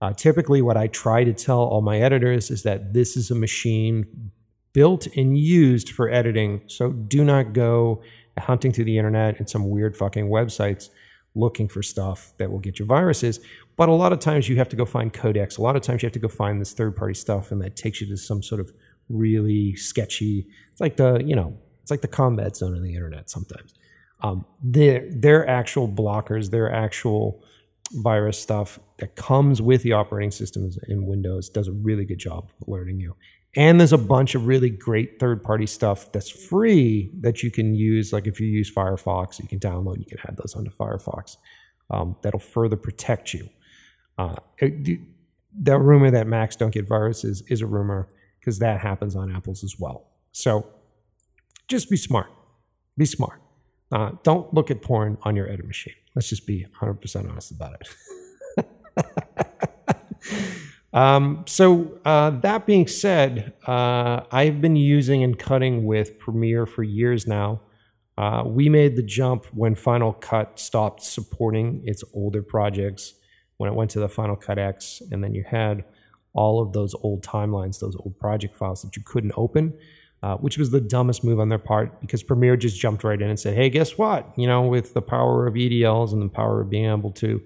[0.00, 3.34] Uh, typically, what I try to tell all my editors is that this is a
[3.34, 4.30] machine
[4.72, 6.62] built and used for editing.
[6.66, 8.02] So do not go
[8.38, 10.90] hunting through the internet and some weird fucking websites
[11.34, 13.40] looking for stuff that will get you viruses.
[13.76, 15.58] But a lot of times you have to go find codecs.
[15.58, 17.76] A lot of times you have to go find this third party stuff, and that
[17.76, 18.72] takes you to some sort of
[19.08, 20.46] really sketchy.
[20.72, 23.74] It's like the you know, it's like the combat zone of the internet sometimes.
[24.20, 27.44] Um, their actual blockers, their actual
[27.92, 32.50] virus stuff that comes with the operating systems in Windows does a really good job
[32.50, 33.16] of alerting you.
[33.56, 37.74] And there's a bunch of really great third party stuff that's free that you can
[37.74, 38.12] use.
[38.12, 41.36] Like if you use Firefox, you can download, you can add those onto Firefox.
[41.90, 43.48] Um, that'll further protect you.
[44.18, 45.00] Uh, it,
[45.60, 49.64] that rumor that Macs don't get viruses is a rumor because that happens on Apples
[49.64, 50.08] as well.
[50.32, 50.66] So
[51.68, 52.28] just be smart.
[52.96, 53.40] Be smart.
[53.90, 55.94] Uh, don't look at porn on your edit machine.
[56.18, 57.76] Let's just be 100% honest about
[58.56, 58.66] it.
[60.92, 66.82] um, so, uh, that being said, uh, I've been using and cutting with Premiere for
[66.82, 67.60] years now.
[68.16, 73.14] Uh, we made the jump when Final Cut stopped supporting its older projects,
[73.58, 75.84] when it went to the Final Cut X, and then you had
[76.32, 79.72] all of those old timelines, those old project files that you couldn't open
[80.22, 83.28] uh, which was the dumbest move on their part because Premiere just jumped right in
[83.28, 84.32] and said, hey, guess what?
[84.36, 87.40] You know, with the power of EDLs and the power of being able to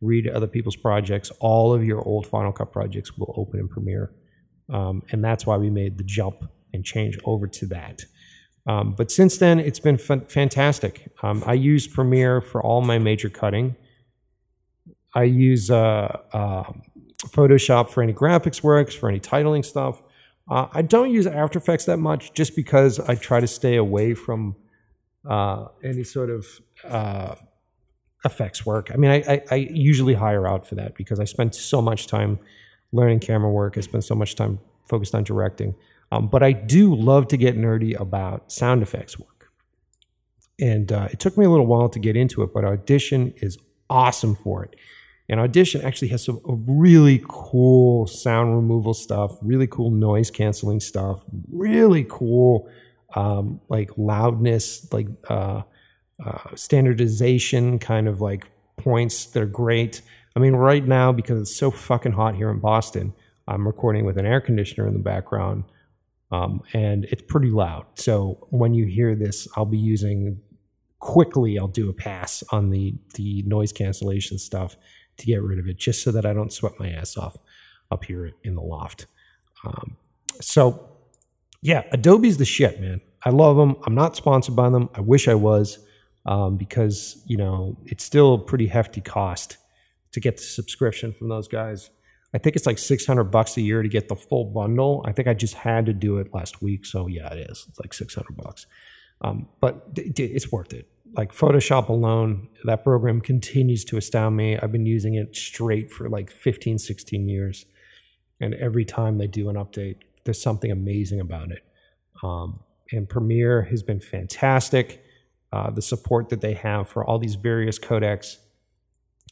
[0.00, 4.12] read other people's projects, all of your old Final Cut projects will open in Premiere.
[4.72, 8.04] Um, and that's why we made the jump and change over to that.
[8.66, 11.12] Um, but since then, it's been f- fantastic.
[11.22, 13.76] Um, I use Premiere for all my major cutting.
[15.14, 16.64] I use uh, uh,
[17.26, 20.02] Photoshop for any graphics works, for any titling stuff.
[20.48, 24.14] Uh, I don't use After Effects that much just because I try to stay away
[24.14, 24.56] from
[25.28, 26.46] uh, any sort of
[26.84, 27.34] uh,
[28.24, 28.90] effects work.
[28.92, 32.06] I mean, I, I, I, usually hire out for that because I spend so much
[32.06, 32.38] time
[32.92, 33.78] learning camera work.
[33.78, 35.74] I spend so much time focused on directing.
[36.12, 39.50] Um, but I do love to get nerdy about sound effects work.
[40.60, 43.58] And uh, it took me a little while to get into it, but Audition is
[43.90, 44.76] awesome for it.
[45.28, 51.22] And Audition actually has some really cool sound removal stuff, really cool noise canceling stuff,
[51.50, 52.68] really cool
[53.14, 55.62] um, like loudness, like uh,
[56.24, 60.02] uh, standardization kind of like points that are great.
[60.36, 63.14] I mean, right now, because it's so fucking hot here in Boston,
[63.48, 65.64] I'm recording with an air conditioner in the background
[66.34, 67.86] um, and it's pretty loud.
[67.94, 70.40] So when you hear this, I'll be using
[70.98, 71.58] quickly.
[71.58, 74.76] I'll do a pass on the the noise cancellation stuff
[75.18, 77.36] to get rid of it, just so that I don't sweat my ass off
[77.90, 79.06] up here in the loft.
[79.64, 79.96] Um,
[80.40, 80.88] so
[81.62, 83.00] yeah, Adobe's the shit, man.
[83.24, 83.76] I love them.
[83.86, 84.90] I'm not sponsored by them.
[84.94, 85.78] I wish I was
[86.26, 89.56] um, because you know it's still a pretty hefty cost
[90.12, 91.90] to get the subscription from those guys.
[92.34, 95.04] I think it's like 600 bucks a year to get the full bundle.
[95.06, 97.64] I think I just had to do it last week, so yeah, it is.
[97.68, 98.66] It's like 600 bucks,
[99.20, 100.88] um, but it's worth it.
[101.16, 104.58] Like Photoshop alone, that program continues to astound me.
[104.58, 107.66] I've been using it straight for like 15, 16 years,
[108.40, 111.62] and every time they do an update, there's something amazing about it.
[112.22, 115.04] Um, and Premiere has been fantastic.
[115.52, 118.38] Uh, the support that they have for all these various codecs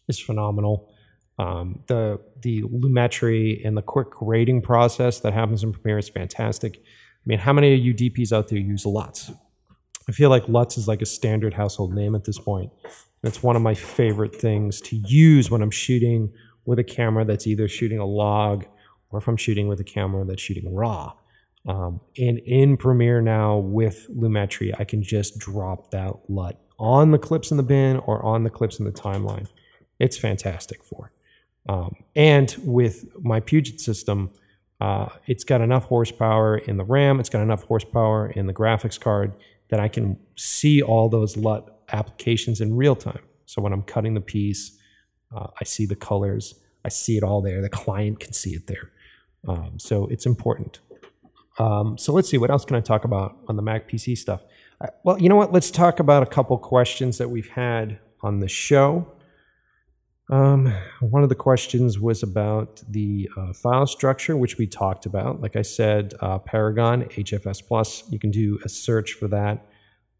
[0.09, 0.89] is phenomenal.
[1.39, 6.77] Um, the the Lumetri and the quick grading process that happens in Premiere is fantastic.
[6.77, 9.33] I mean, how many of you DPs out there use LUTs?
[10.09, 12.73] I feel like LUTs is like a standard household name at this point.
[13.23, 16.33] It's one of my favorite things to use when I'm shooting
[16.65, 18.65] with a camera that's either shooting a log
[19.11, 21.13] or if I'm shooting with a camera that's shooting raw.
[21.69, 27.19] Um, and in Premiere now with Lumetri, I can just drop that LUT on the
[27.19, 29.47] clips in the bin or on the clips in the timeline.
[30.01, 31.13] It's fantastic for.
[31.69, 34.31] Um, and with my Puget system,
[34.81, 38.99] uh, it's got enough horsepower in the RAM, it's got enough horsepower in the graphics
[38.99, 39.33] card
[39.73, 43.23] that I can see all those LUT applications in real time.
[43.47, 44.79] So when I'm cutting the piece,
[45.35, 47.63] uh, I see the colors, I see it all there.
[47.63, 48.91] The client can see it there.
[49.49, 50.81] Um, so it's important.
[51.59, 54.45] Um, so let's see, what else can I talk about on the Mac PC stuff?
[54.79, 55.55] Uh, well, you know what?
[55.55, 59.11] Let's talk about a couple questions that we've had on the show.
[60.33, 65.43] Um, one of the questions was about the uh, file structure, which we talked about.
[65.43, 68.05] Like I said, uh, Paragon HFS Plus.
[68.09, 69.67] You can do a search for that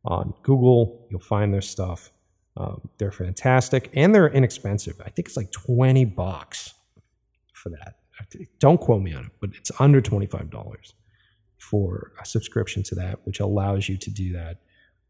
[0.05, 1.07] on Google.
[1.11, 2.11] You'll find their stuff.
[2.59, 5.01] Um, they're fantastic and they're inexpensive.
[5.01, 6.75] I think it's like twenty bucks
[7.55, 7.95] for that.
[8.59, 10.93] Don't quote me on it, but it's under twenty five dollars
[11.57, 14.59] for a subscription to that, which allows you to do that.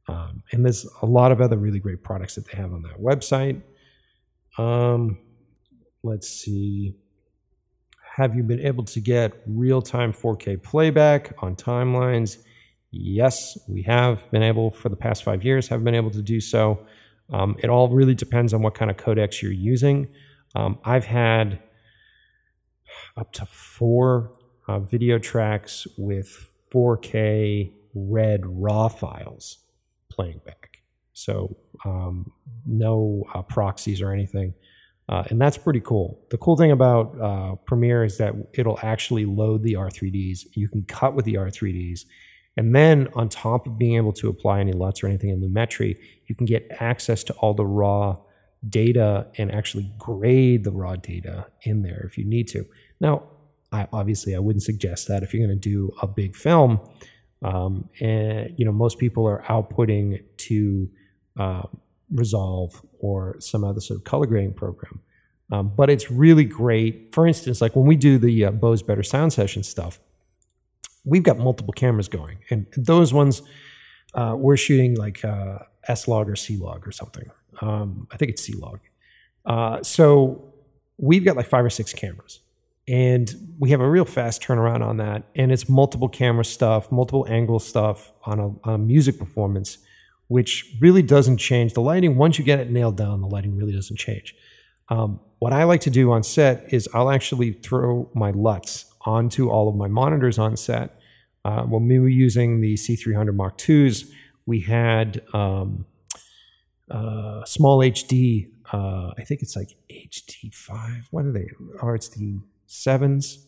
[0.06, 3.00] Um, and there's a lot of other really great products that they have on that
[3.00, 3.62] website.
[4.58, 5.18] Um,
[6.02, 6.96] let's see.
[8.16, 12.38] Have you been able to get real time 4K playback on timelines?
[12.90, 16.40] Yes, we have been able for the past five years, have been able to do
[16.40, 16.84] so.
[17.32, 20.08] Um, it all really depends on what kind of codecs you're using.
[20.54, 21.62] Um, I've had
[23.16, 24.32] up to four
[24.68, 29.58] uh, video tracks with 4K red raw files
[30.10, 30.82] playing back.
[31.14, 32.30] So um,
[32.66, 34.54] no uh, proxies or anything.
[35.08, 36.24] Uh, and that's pretty cool.
[36.30, 40.46] The cool thing about uh, Premiere is that it'll actually load the R3Ds.
[40.54, 42.04] You can cut with the R3Ds.
[42.56, 45.96] And then on top of being able to apply any LUTs or anything in Lumetri,
[46.26, 48.16] you can get access to all the raw
[48.68, 52.64] data and actually grade the raw data in there if you need to.
[53.00, 53.24] Now,
[53.72, 56.80] I, obviously, I wouldn't suggest that if you're going to do a big film.
[57.42, 60.90] Um, and you know, most people are outputting to
[61.38, 61.62] uh,
[62.10, 65.00] Resolve or some other sort of color grading program.
[65.50, 67.12] Um, but it's really great.
[67.12, 69.98] For instance, like when we do the uh, Bose Better Sound Session stuff,
[71.04, 73.42] we've got multiple cameras going, and those ones
[74.14, 77.30] uh, we're shooting like uh, S log or C log or something.
[77.60, 78.80] Um, I think it's C log.
[79.44, 80.52] Uh, so
[80.98, 82.40] we've got like five or six cameras
[82.88, 87.26] and we have a real fast turnaround on that and it's multiple camera stuff multiple
[87.28, 89.78] angle stuff on a, on a, music performance
[90.28, 91.74] which really doesn't change.
[91.74, 94.34] The lighting once you get it nailed down the lighting really doesn't change.
[94.88, 99.48] Um, what i like to do on set is i'll actually throw my luts onto
[99.48, 100.98] all of my monitors on set.
[101.44, 104.10] Uh, when we were using the c300 mark iis
[104.46, 105.86] we had um,
[106.90, 111.48] uh, small hd uh, i think it's like hd5 what are they?
[111.80, 112.40] Or it's the
[112.72, 113.46] sevens.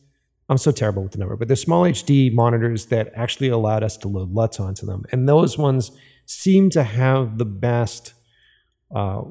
[0.49, 3.97] I'm so terrible with the number, but they're small HD monitors that actually allowed us
[3.99, 5.05] to load LUTs onto them.
[5.11, 5.91] And those ones
[6.27, 8.15] seem to have the best,
[8.95, 9.23] uh,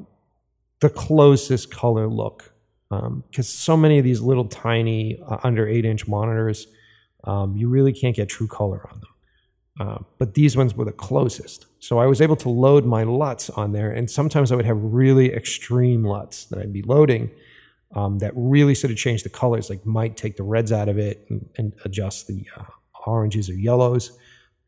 [0.80, 2.54] the closest color look.
[2.90, 6.68] Because um, so many of these little tiny uh, under eight inch monitors,
[7.24, 9.10] um, you really can't get true color on them.
[9.80, 11.66] Uh, but these ones were the closest.
[11.80, 13.92] So I was able to load my LUTs on there.
[13.92, 17.32] And sometimes I would have really extreme LUTs that I'd be loading
[17.96, 20.98] um, that really sort of change the colors, like might take the reds out of
[20.98, 22.66] it and, and adjust the uh,
[23.06, 24.18] oranges or yellows.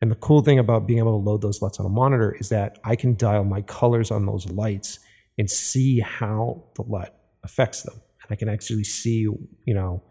[0.00, 2.50] And the cool thing about being able to load those LUTs on a monitor is
[2.50, 4.98] that I can dial my colors on those lights
[5.38, 7.94] and see how the LUT affects them.
[8.22, 10.02] And I can actually see, you know,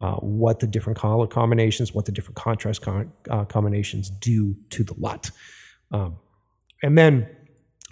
[0.00, 4.82] uh, what the different color combinations, what the different contrast con- uh, combinations do to
[4.82, 5.30] the LUT.
[5.90, 6.16] Um,
[6.82, 7.28] and then,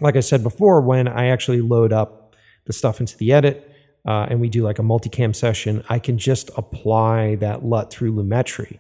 [0.01, 2.35] like I said before, when I actually load up
[2.65, 3.71] the stuff into the edit
[4.07, 8.15] uh, and we do like a multicam session, I can just apply that LUT through
[8.15, 8.79] Lumetri.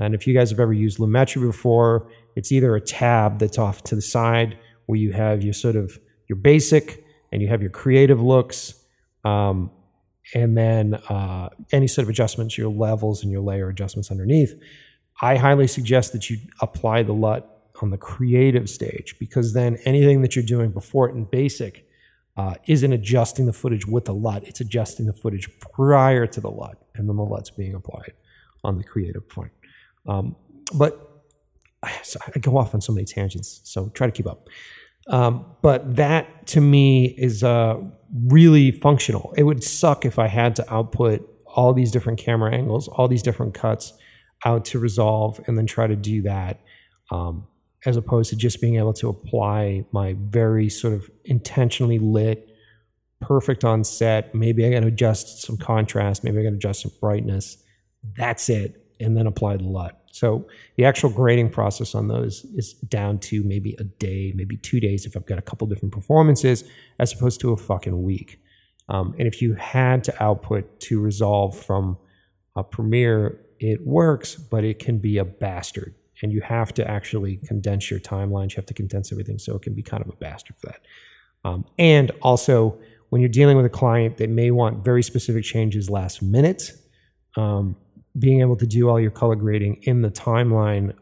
[0.00, 3.82] And if you guys have ever used Lumetri before, it's either a tab that's off
[3.84, 5.98] to the side where you have your sort of
[6.28, 8.74] your basic and you have your creative looks.
[9.24, 9.70] Um,
[10.34, 14.54] and then uh, any sort of adjustments, your levels and your layer adjustments underneath.
[15.20, 17.46] I highly suggest that you apply the LUT
[17.82, 21.86] on the creative stage because then anything that you're doing before it in basic
[22.36, 24.44] uh, isn't adjusting the footage with the LUT.
[24.44, 28.12] It's adjusting the footage prior to the LUT, and then the LUT's being applied
[28.64, 29.52] on the creative point.
[30.08, 30.36] Um,
[30.74, 31.06] but
[31.82, 34.48] I go off on so many tangents, so try to keep up.
[35.08, 37.80] Um, but that to me is uh,
[38.26, 39.32] really functional.
[39.36, 43.22] It would suck if I had to output all these different camera angles, all these
[43.22, 43.92] different cuts
[44.44, 46.60] out to resolve, and then try to do that,
[47.10, 47.46] um,
[47.86, 52.48] as opposed to just being able to apply my very sort of intentionally lit,
[53.20, 54.34] perfect on set.
[54.34, 57.56] Maybe I got to adjust some contrast, maybe I got to adjust some brightness.
[58.16, 59.96] That's it, and then apply the LUT.
[60.12, 60.46] So
[60.76, 65.06] the actual grading process on those is down to maybe a day, maybe two days
[65.06, 66.64] if I've got a couple different performances,
[66.98, 68.40] as opposed to a fucking week.
[68.88, 71.96] Um, and if you had to output to resolve from
[72.56, 75.94] a Premiere, it works, but it can be a bastard.
[76.22, 78.50] And you have to actually condense your timelines.
[78.50, 80.80] You have to condense everything, so it can be kind of a bastard for that.
[81.44, 82.78] Um, and also,
[83.08, 86.72] when you're dealing with a client that may want very specific changes last minute,
[87.36, 87.76] um,
[88.18, 90.94] being able to do all your color grading in the timeline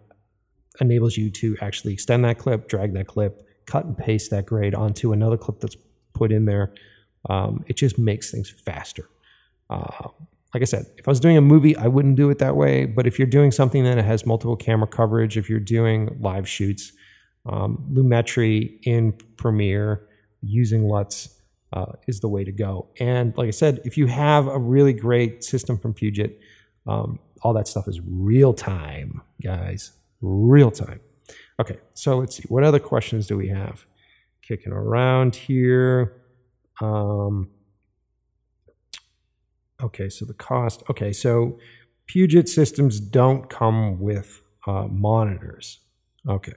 [0.80, 4.74] enables you to actually extend that clip, drag that clip, cut and paste that grade
[4.74, 5.76] onto another clip that's
[6.14, 6.72] put in there.
[7.28, 9.08] Um, it just makes things faster.
[9.70, 10.08] Uh,
[10.54, 12.86] like I said, if I was doing a movie, I wouldn't do it that way.
[12.86, 16.92] But if you're doing something that has multiple camera coverage, if you're doing live shoots,
[17.44, 20.08] um, Lumetri in Premiere
[20.40, 21.28] using LUTs
[21.72, 22.88] uh, is the way to go.
[22.98, 26.40] And like I said, if you have a really great system from Puget,
[26.88, 29.92] um, all that stuff is real time, guys.
[30.20, 31.00] Real time.
[31.60, 32.44] Okay, so let's see.
[32.48, 33.84] What other questions do we have?
[34.42, 36.22] Kicking around here.
[36.80, 37.50] Um,
[39.82, 40.82] okay, so the cost.
[40.88, 41.58] Okay, so
[42.06, 45.80] Puget systems don't come with uh, monitors.
[46.28, 46.54] Okay.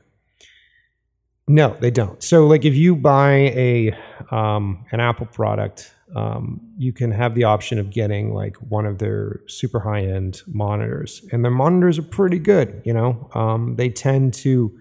[1.48, 2.24] No, they don't.
[2.24, 3.98] So, like, if you buy a
[4.30, 8.98] um, an Apple product, um, you can have the option of getting like one of
[8.98, 12.82] their super high end monitors, and their monitors are pretty good.
[12.86, 14.78] You know, um, they tend to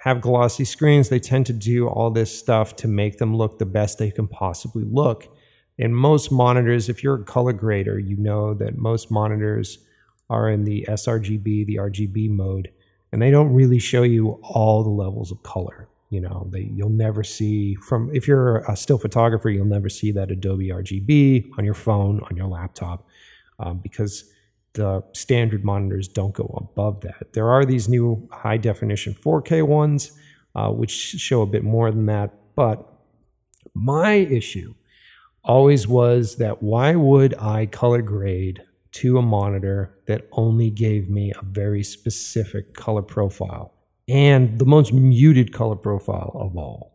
[0.00, 1.08] have glossy screens.
[1.08, 4.28] They tend to do all this stuff to make them look the best they can
[4.28, 5.28] possibly look.
[5.78, 9.78] And most monitors, if you're a color grader, you know that most monitors
[10.28, 12.70] are in the sRGB, the RGB mode,
[13.12, 15.88] and they don't really show you all the levels of color.
[16.10, 20.30] You know, you'll never see from if you're a still photographer, you'll never see that
[20.30, 23.06] Adobe RGB on your phone, on your laptop,
[23.58, 24.24] um, because
[24.72, 27.32] the standard monitors don't go above that.
[27.32, 30.12] There are these new high definition 4K ones,
[30.54, 32.32] uh, which show a bit more than that.
[32.54, 32.86] But
[33.74, 34.74] my issue
[35.44, 41.32] always was that why would I color grade to a monitor that only gave me
[41.32, 43.74] a very specific color profile?
[44.08, 46.94] And the most muted color profile of all.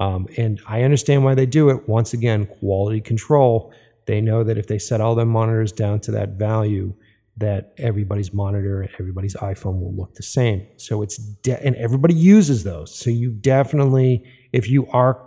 [0.00, 1.88] Um, and I understand why they do it.
[1.88, 3.72] Once again, quality control.
[4.06, 6.94] They know that if they set all their monitors down to that value,
[7.36, 10.66] that everybody's monitor and everybody's iPhone will look the same.
[10.76, 12.94] So it's de- and everybody uses those.
[12.94, 15.24] So you definitely, if you are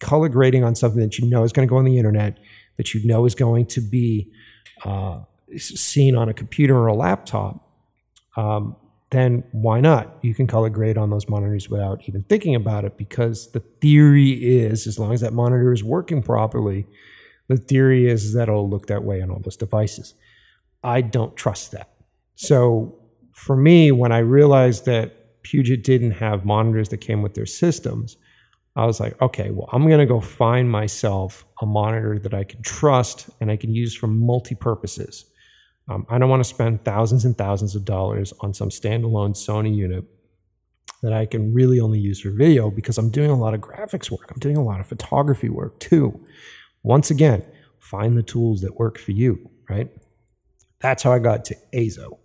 [0.00, 2.38] color grading on something that you know is going to go on the internet,
[2.76, 4.30] that you know is going to be
[4.84, 5.20] uh,
[5.56, 7.66] seen on a computer or a laptop,
[8.36, 8.76] um,
[9.10, 10.18] then why not?
[10.22, 14.32] You can color grade on those monitors without even thinking about it because the theory
[14.32, 16.86] is, as long as that monitor is working properly,
[17.48, 20.14] the theory is that it'll look that way on all those devices.
[20.84, 21.90] I don't trust that.
[22.34, 22.98] So
[23.32, 28.16] for me, when I realized that Puget didn't have monitors that came with their systems,
[28.76, 32.44] I was like, okay, well, I'm going to go find myself a monitor that I
[32.44, 35.24] can trust and I can use for multi purposes.
[35.88, 39.74] Um, I don't want to spend thousands and thousands of dollars on some standalone Sony
[39.74, 40.04] unit
[41.02, 44.10] that I can really only use for video because I'm doing a lot of graphics
[44.10, 44.30] work.
[44.30, 46.20] I'm doing a lot of photography work too.
[46.82, 47.44] Once again,
[47.78, 49.88] find the tools that work for you, right?
[50.80, 52.18] That's how I got to Eizo.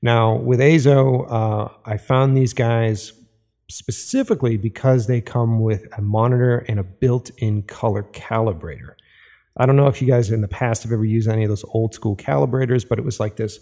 [0.00, 3.12] Now, with Eizo, uh, I found these guys
[3.70, 8.92] specifically because they come with a monitor and a built in color calibrator.
[9.58, 11.64] I don't know if you guys in the past have ever used any of those
[11.70, 13.58] old school calibrators, but it was like this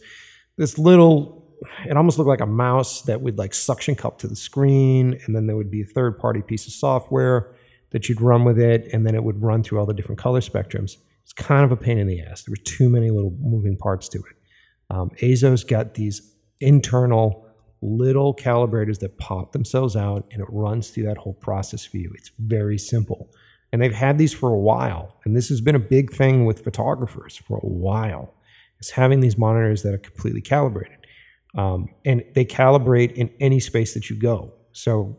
[0.57, 1.45] this little
[1.87, 5.35] it almost looked like a mouse that would like suction cup to the screen and
[5.35, 7.55] then there would be a third party piece of software
[7.91, 10.41] that you'd run with it and then it would run through all the different color
[10.41, 10.97] spectrums.
[11.23, 12.43] It's kind of a pain in the ass.
[12.43, 14.37] There were too many little moving parts to it.
[14.91, 16.31] Um, Eizo's got these
[16.61, 17.47] internal
[17.81, 22.13] little calibrators that pop themselves out and it runs through that whole process for you.
[22.17, 23.31] It's very simple
[23.77, 26.65] and they've had these for a while and this has been a big thing with
[26.65, 28.33] photographers for a while
[28.81, 30.97] is having these monitors that are completely calibrated
[31.57, 34.53] um, and they calibrate in any space that you go.
[34.73, 35.17] So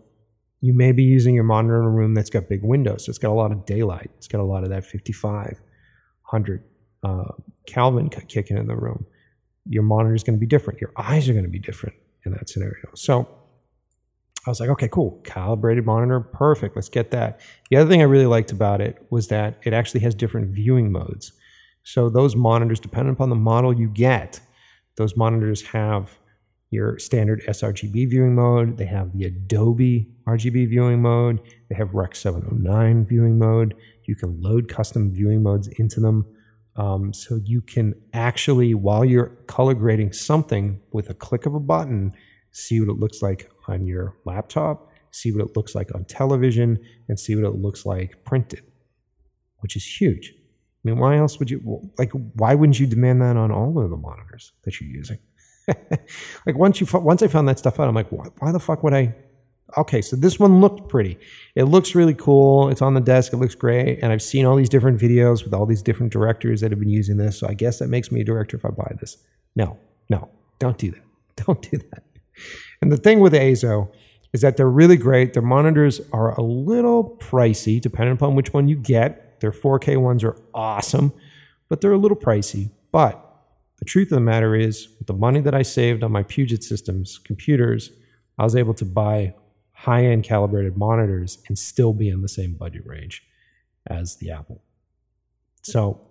[0.61, 3.05] you may be using your monitor in a room that's got big windows.
[3.05, 4.11] So it's got a lot of daylight.
[4.17, 6.63] It's got a lot of that 5500
[7.03, 7.23] uh,
[7.65, 9.05] Kelvin kicking in the room.
[9.65, 10.79] Your monitor is going to be different.
[10.79, 11.95] Your eyes are going to be different
[12.25, 12.89] in that scenario.
[12.95, 13.27] So
[14.47, 15.19] I was like, okay, cool.
[15.25, 16.75] Calibrated monitor, perfect.
[16.75, 17.41] Let's get that.
[17.69, 20.91] The other thing I really liked about it was that it actually has different viewing
[20.91, 21.33] modes.
[21.83, 24.39] So those monitors, depending upon the model you get,
[24.95, 26.17] those monitors have
[26.69, 28.77] your standard sRGB viewing mode.
[28.77, 31.41] They have the Adobe RGB viewing mode.
[31.69, 33.75] They have Rec 709 viewing mode.
[34.05, 36.25] You can load custom viewing modes into them.
[36.77, 41.59] Um, so you can actually, while you're color grading something with a click of a
[41.59, 42.13] button,
[42.51, 46.79] see what it looks like on your laptop, see what it looks like on television,
[47.07, 48.63] and see what it looks like printed,
[49.59, 50.33] which is huge.
[50.33, 52.11] I mean, why else would you like?
[52.11, 55.19] Why wouldn't you demand that on all of the monitors that you're using?
[56.45, 58.83] like once you once I found that stuff out, I'm like, why, why the fuck
[58.83, 59.15] would I?
[59.75, 61.17] Okay, so this one looked pretty.
[61.55, 62.69] It looks really cool.
[62.69, 63.33] It's on the desk.
[63.33, 63.99] It looks great.
[64.01, 66.89] And I've seen all these different videos with all these different directors that have been
[66.89, 67.37] using this.
[67.37, 69.17] So I guess that makes me a director if I buy this.
[69.57, 69.77] No,
[70.09, 71.01] no, don't do that.
[71.45, 72.03] Don't do that.
[72.81, 73.91] And the thing with Eizo
[74.33, 75.33] is that they're really great.
[75.33, 79.39] Their monitors are a little pricey, depending upon which one you get.
[79.39, 81.13] Their 4K ones are awesome,
[81.69, 82.71] but they're a little pricey.
[82.91, 83.23] But
[83.79, 86.63] the truth of the matter is, with the money that I saved on my Puget
[86.63, 87.91] Systems computers,
[88.37, 89.33] I was able to buy
[89.71, 93.23] high end calibrated monitors and still be in the same budget range
[93.87, 94.63] as the Apple.
[95.61, 96.01] So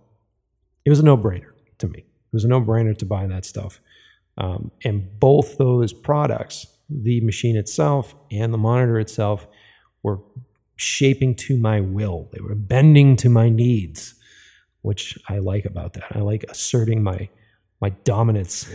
[0.84, 1.98] it was a no brainer to me.
[1.98, 3.80] It was a no brainer to buy that stuff.
[4.38, 9.46] Um, and both those products, the machine itself and the monitor itself,
[10.02, 10.20] were
[10.76, 12.28] shaping to my will.
[12.32, 14.14] They were bending to my needs,
[14.82, 16.14] which I like about that.
[16.14, 17.28] I like asserting my
[17.80, 18.66] my dominance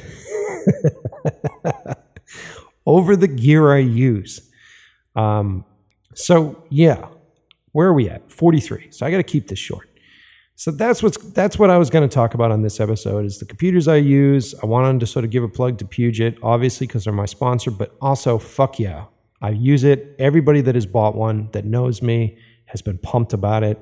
[2.86, 4.48] over the gear I use.
[5.16, 5.66] Um,
[6.14, 7.08] so yeah,
[7.72, 8.32] where are we at?
[8.32, 8.92] 43.
[8.92, 9.91] So I got to keep this short.
[10.62, 13.40] So that's what's that's what I was going to talk about on this episode is
[13.40, 14.54] the computers I use.
[14.62, 17.72] I wanted to sort of give a plug to Puget, obviously because they're my sponsor,
[17.72, 19.06] but also fuck yeah,
[19.42, 20.16] I use it.
[20.20, 23.80] Everybody that has bought one that knows me has been pumped about it.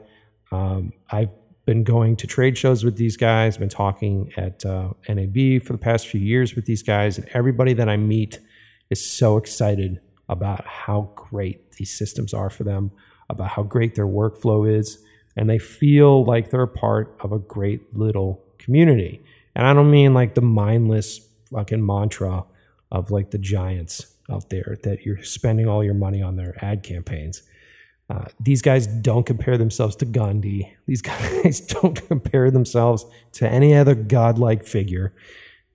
[0.54, 1.34] Um, I've
[1.66, 5.80] been going to trade shows with these guys, been talking at uh, NAB for the
[5.82, 8.40] past few years with these guys, and everybody that I meet
[8.90, 10.00] is so excited
[10.30, 12.92] about how great these systems are for them,
[13.30, 15.04] about how great their workflow is,
[15.40, 19.24] and they feel like they're a part of a great little community.
[19.56, 22.44] And I don't mean like the mindless fucking mantra
[22.92, 26.84] of like the giants out there that you're spending all your money on their ad
[26.84, 27.42] campaigns.
[28.10, 30.76] Uh, these guys don't compare themselves to Gandhi.
[30.88, 35.14] These guys don't compare themselves to any other godlike figure.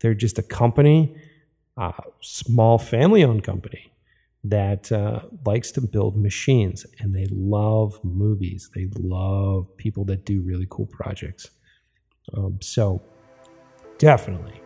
[0.00, 1.16] They're just a company,
[1.78, 3.93] a small family owned company
[4.44, 8.70] that uh, likes to build machines and they love movies.
[8.74, 11.50] They love people that do really cool projects.
[12.36, 13.02] Um, so
[13.98, 14.60] definitely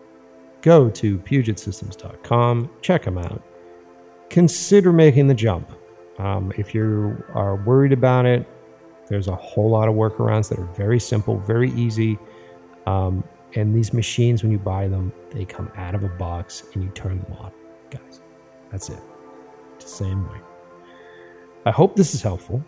[0.63, 3.43] go to PugetSystems.com, check them out.
[4.31, 5.71] Consider making the jump
[6.19, 8.47] um, if you are worried about it,
[9.09, 12.19] there's a whole lot of workarounds that are very simple, very easy.
[12.87, 13.25] Um,
[13.55, 16.91] and these machines, when you buy them, they come out of a box and you
[16.91, 17.53] turn them on,
[17.91, 18.21] guys.
[18.71, 19.01] That's it.
[19.89, 20.39] Same way.
[21.65, 22.65] I hope this is helpful.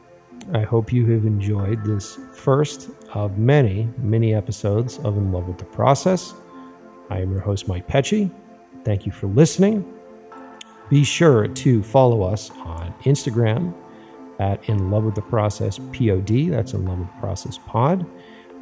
[0.55, 5.59] I hope you have enjoyed this first of many, many episodes of In Love with
[5.59, 6.35] the Process.
[7.11, 8.31] I am your host, Mike Pecci.
[8.85, 9.85] Thank you for listening.
[10.89, 13.75] Be sure to follow us on Instagram
[14.39, 16.51] at In Love with the Process POD.
[16.51, 18.07] That's In Love with the Process Pod.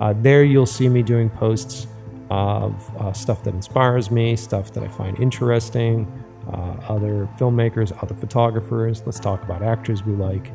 [0.01, 1.87] Uh, there you'll see me doing posts
[2.31, 6.07] of uh, stuff that inspires me, stuff that I find interesting,
[6.53, 9.03] uh, other filmmakers, other photographers.
[9.05, 10.53] Let's talk about actors we like.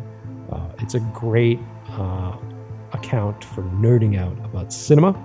[0.51, 1.59] Uh, it's a great
[1.91, 2.37] uh,
[2.93, 5.15] account for nerding out about cinema.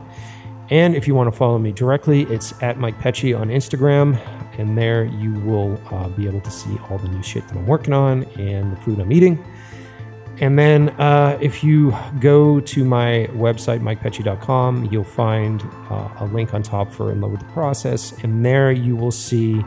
[0.71, 4.19] And if you want to follow me directly, it's at Mike Pecci on Instagram
[4.59, 7.67] and there you will uh, be able to see all the new shit that I'm
[7.67, 9.43] working on and the food I'm eating.
[10.41, 16.55] And then uh, if you go to my website, mikepecci.com, you'll find uh, a link
[16.55, 18.13] on top for In Love with the Process.
[18.23, 19.65] And there you will see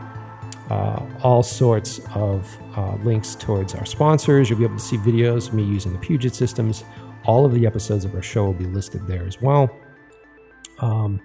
[0.70, 4.48] uh, all sorts of uh, links towards our sponsors.
[4.48, 6.84] You'll be able to see videos of me using the Puget systems.
[7.24, 9.70] All of the episodes of our show will be listed there as well.
[10.78, 11.20] Um,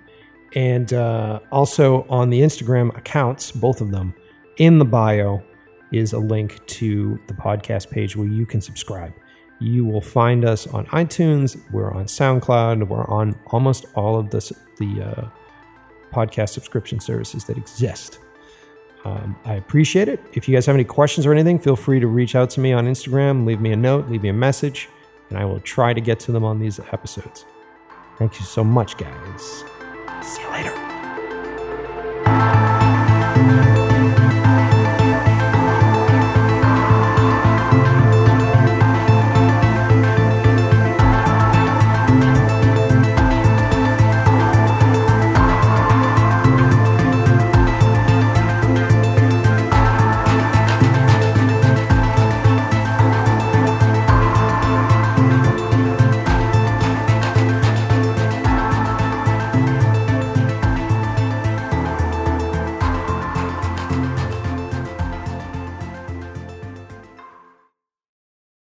[0.56, 4.14] and uh, also on the Instagram accounts, both of them,
[4.58, 5.44] in the bio
[5.92, 9.14] is a link to the podcast page where you can subscribe.
[9.60, 11.60] You will find us on iTunes.
[11.72, 12.88] We're on SoundCloud.
[12.88, 15.30] We're on almost all of the, the uh,
[16.14, 18.20] podcast subscription services that exist.
[19.06, 20.20] Um, I appreciate it.
[20.34, 22.74] If you guys have any questions or anything, feel free to reach out to me
[22.74, 24.90] on Instagram, leave me a note, leave me a message,
[25.30, 27.46] and I will try to get to them on these episodes.
[28.18, 29.64] Thank you so much, guys.
[30.22, 30.74] See you later.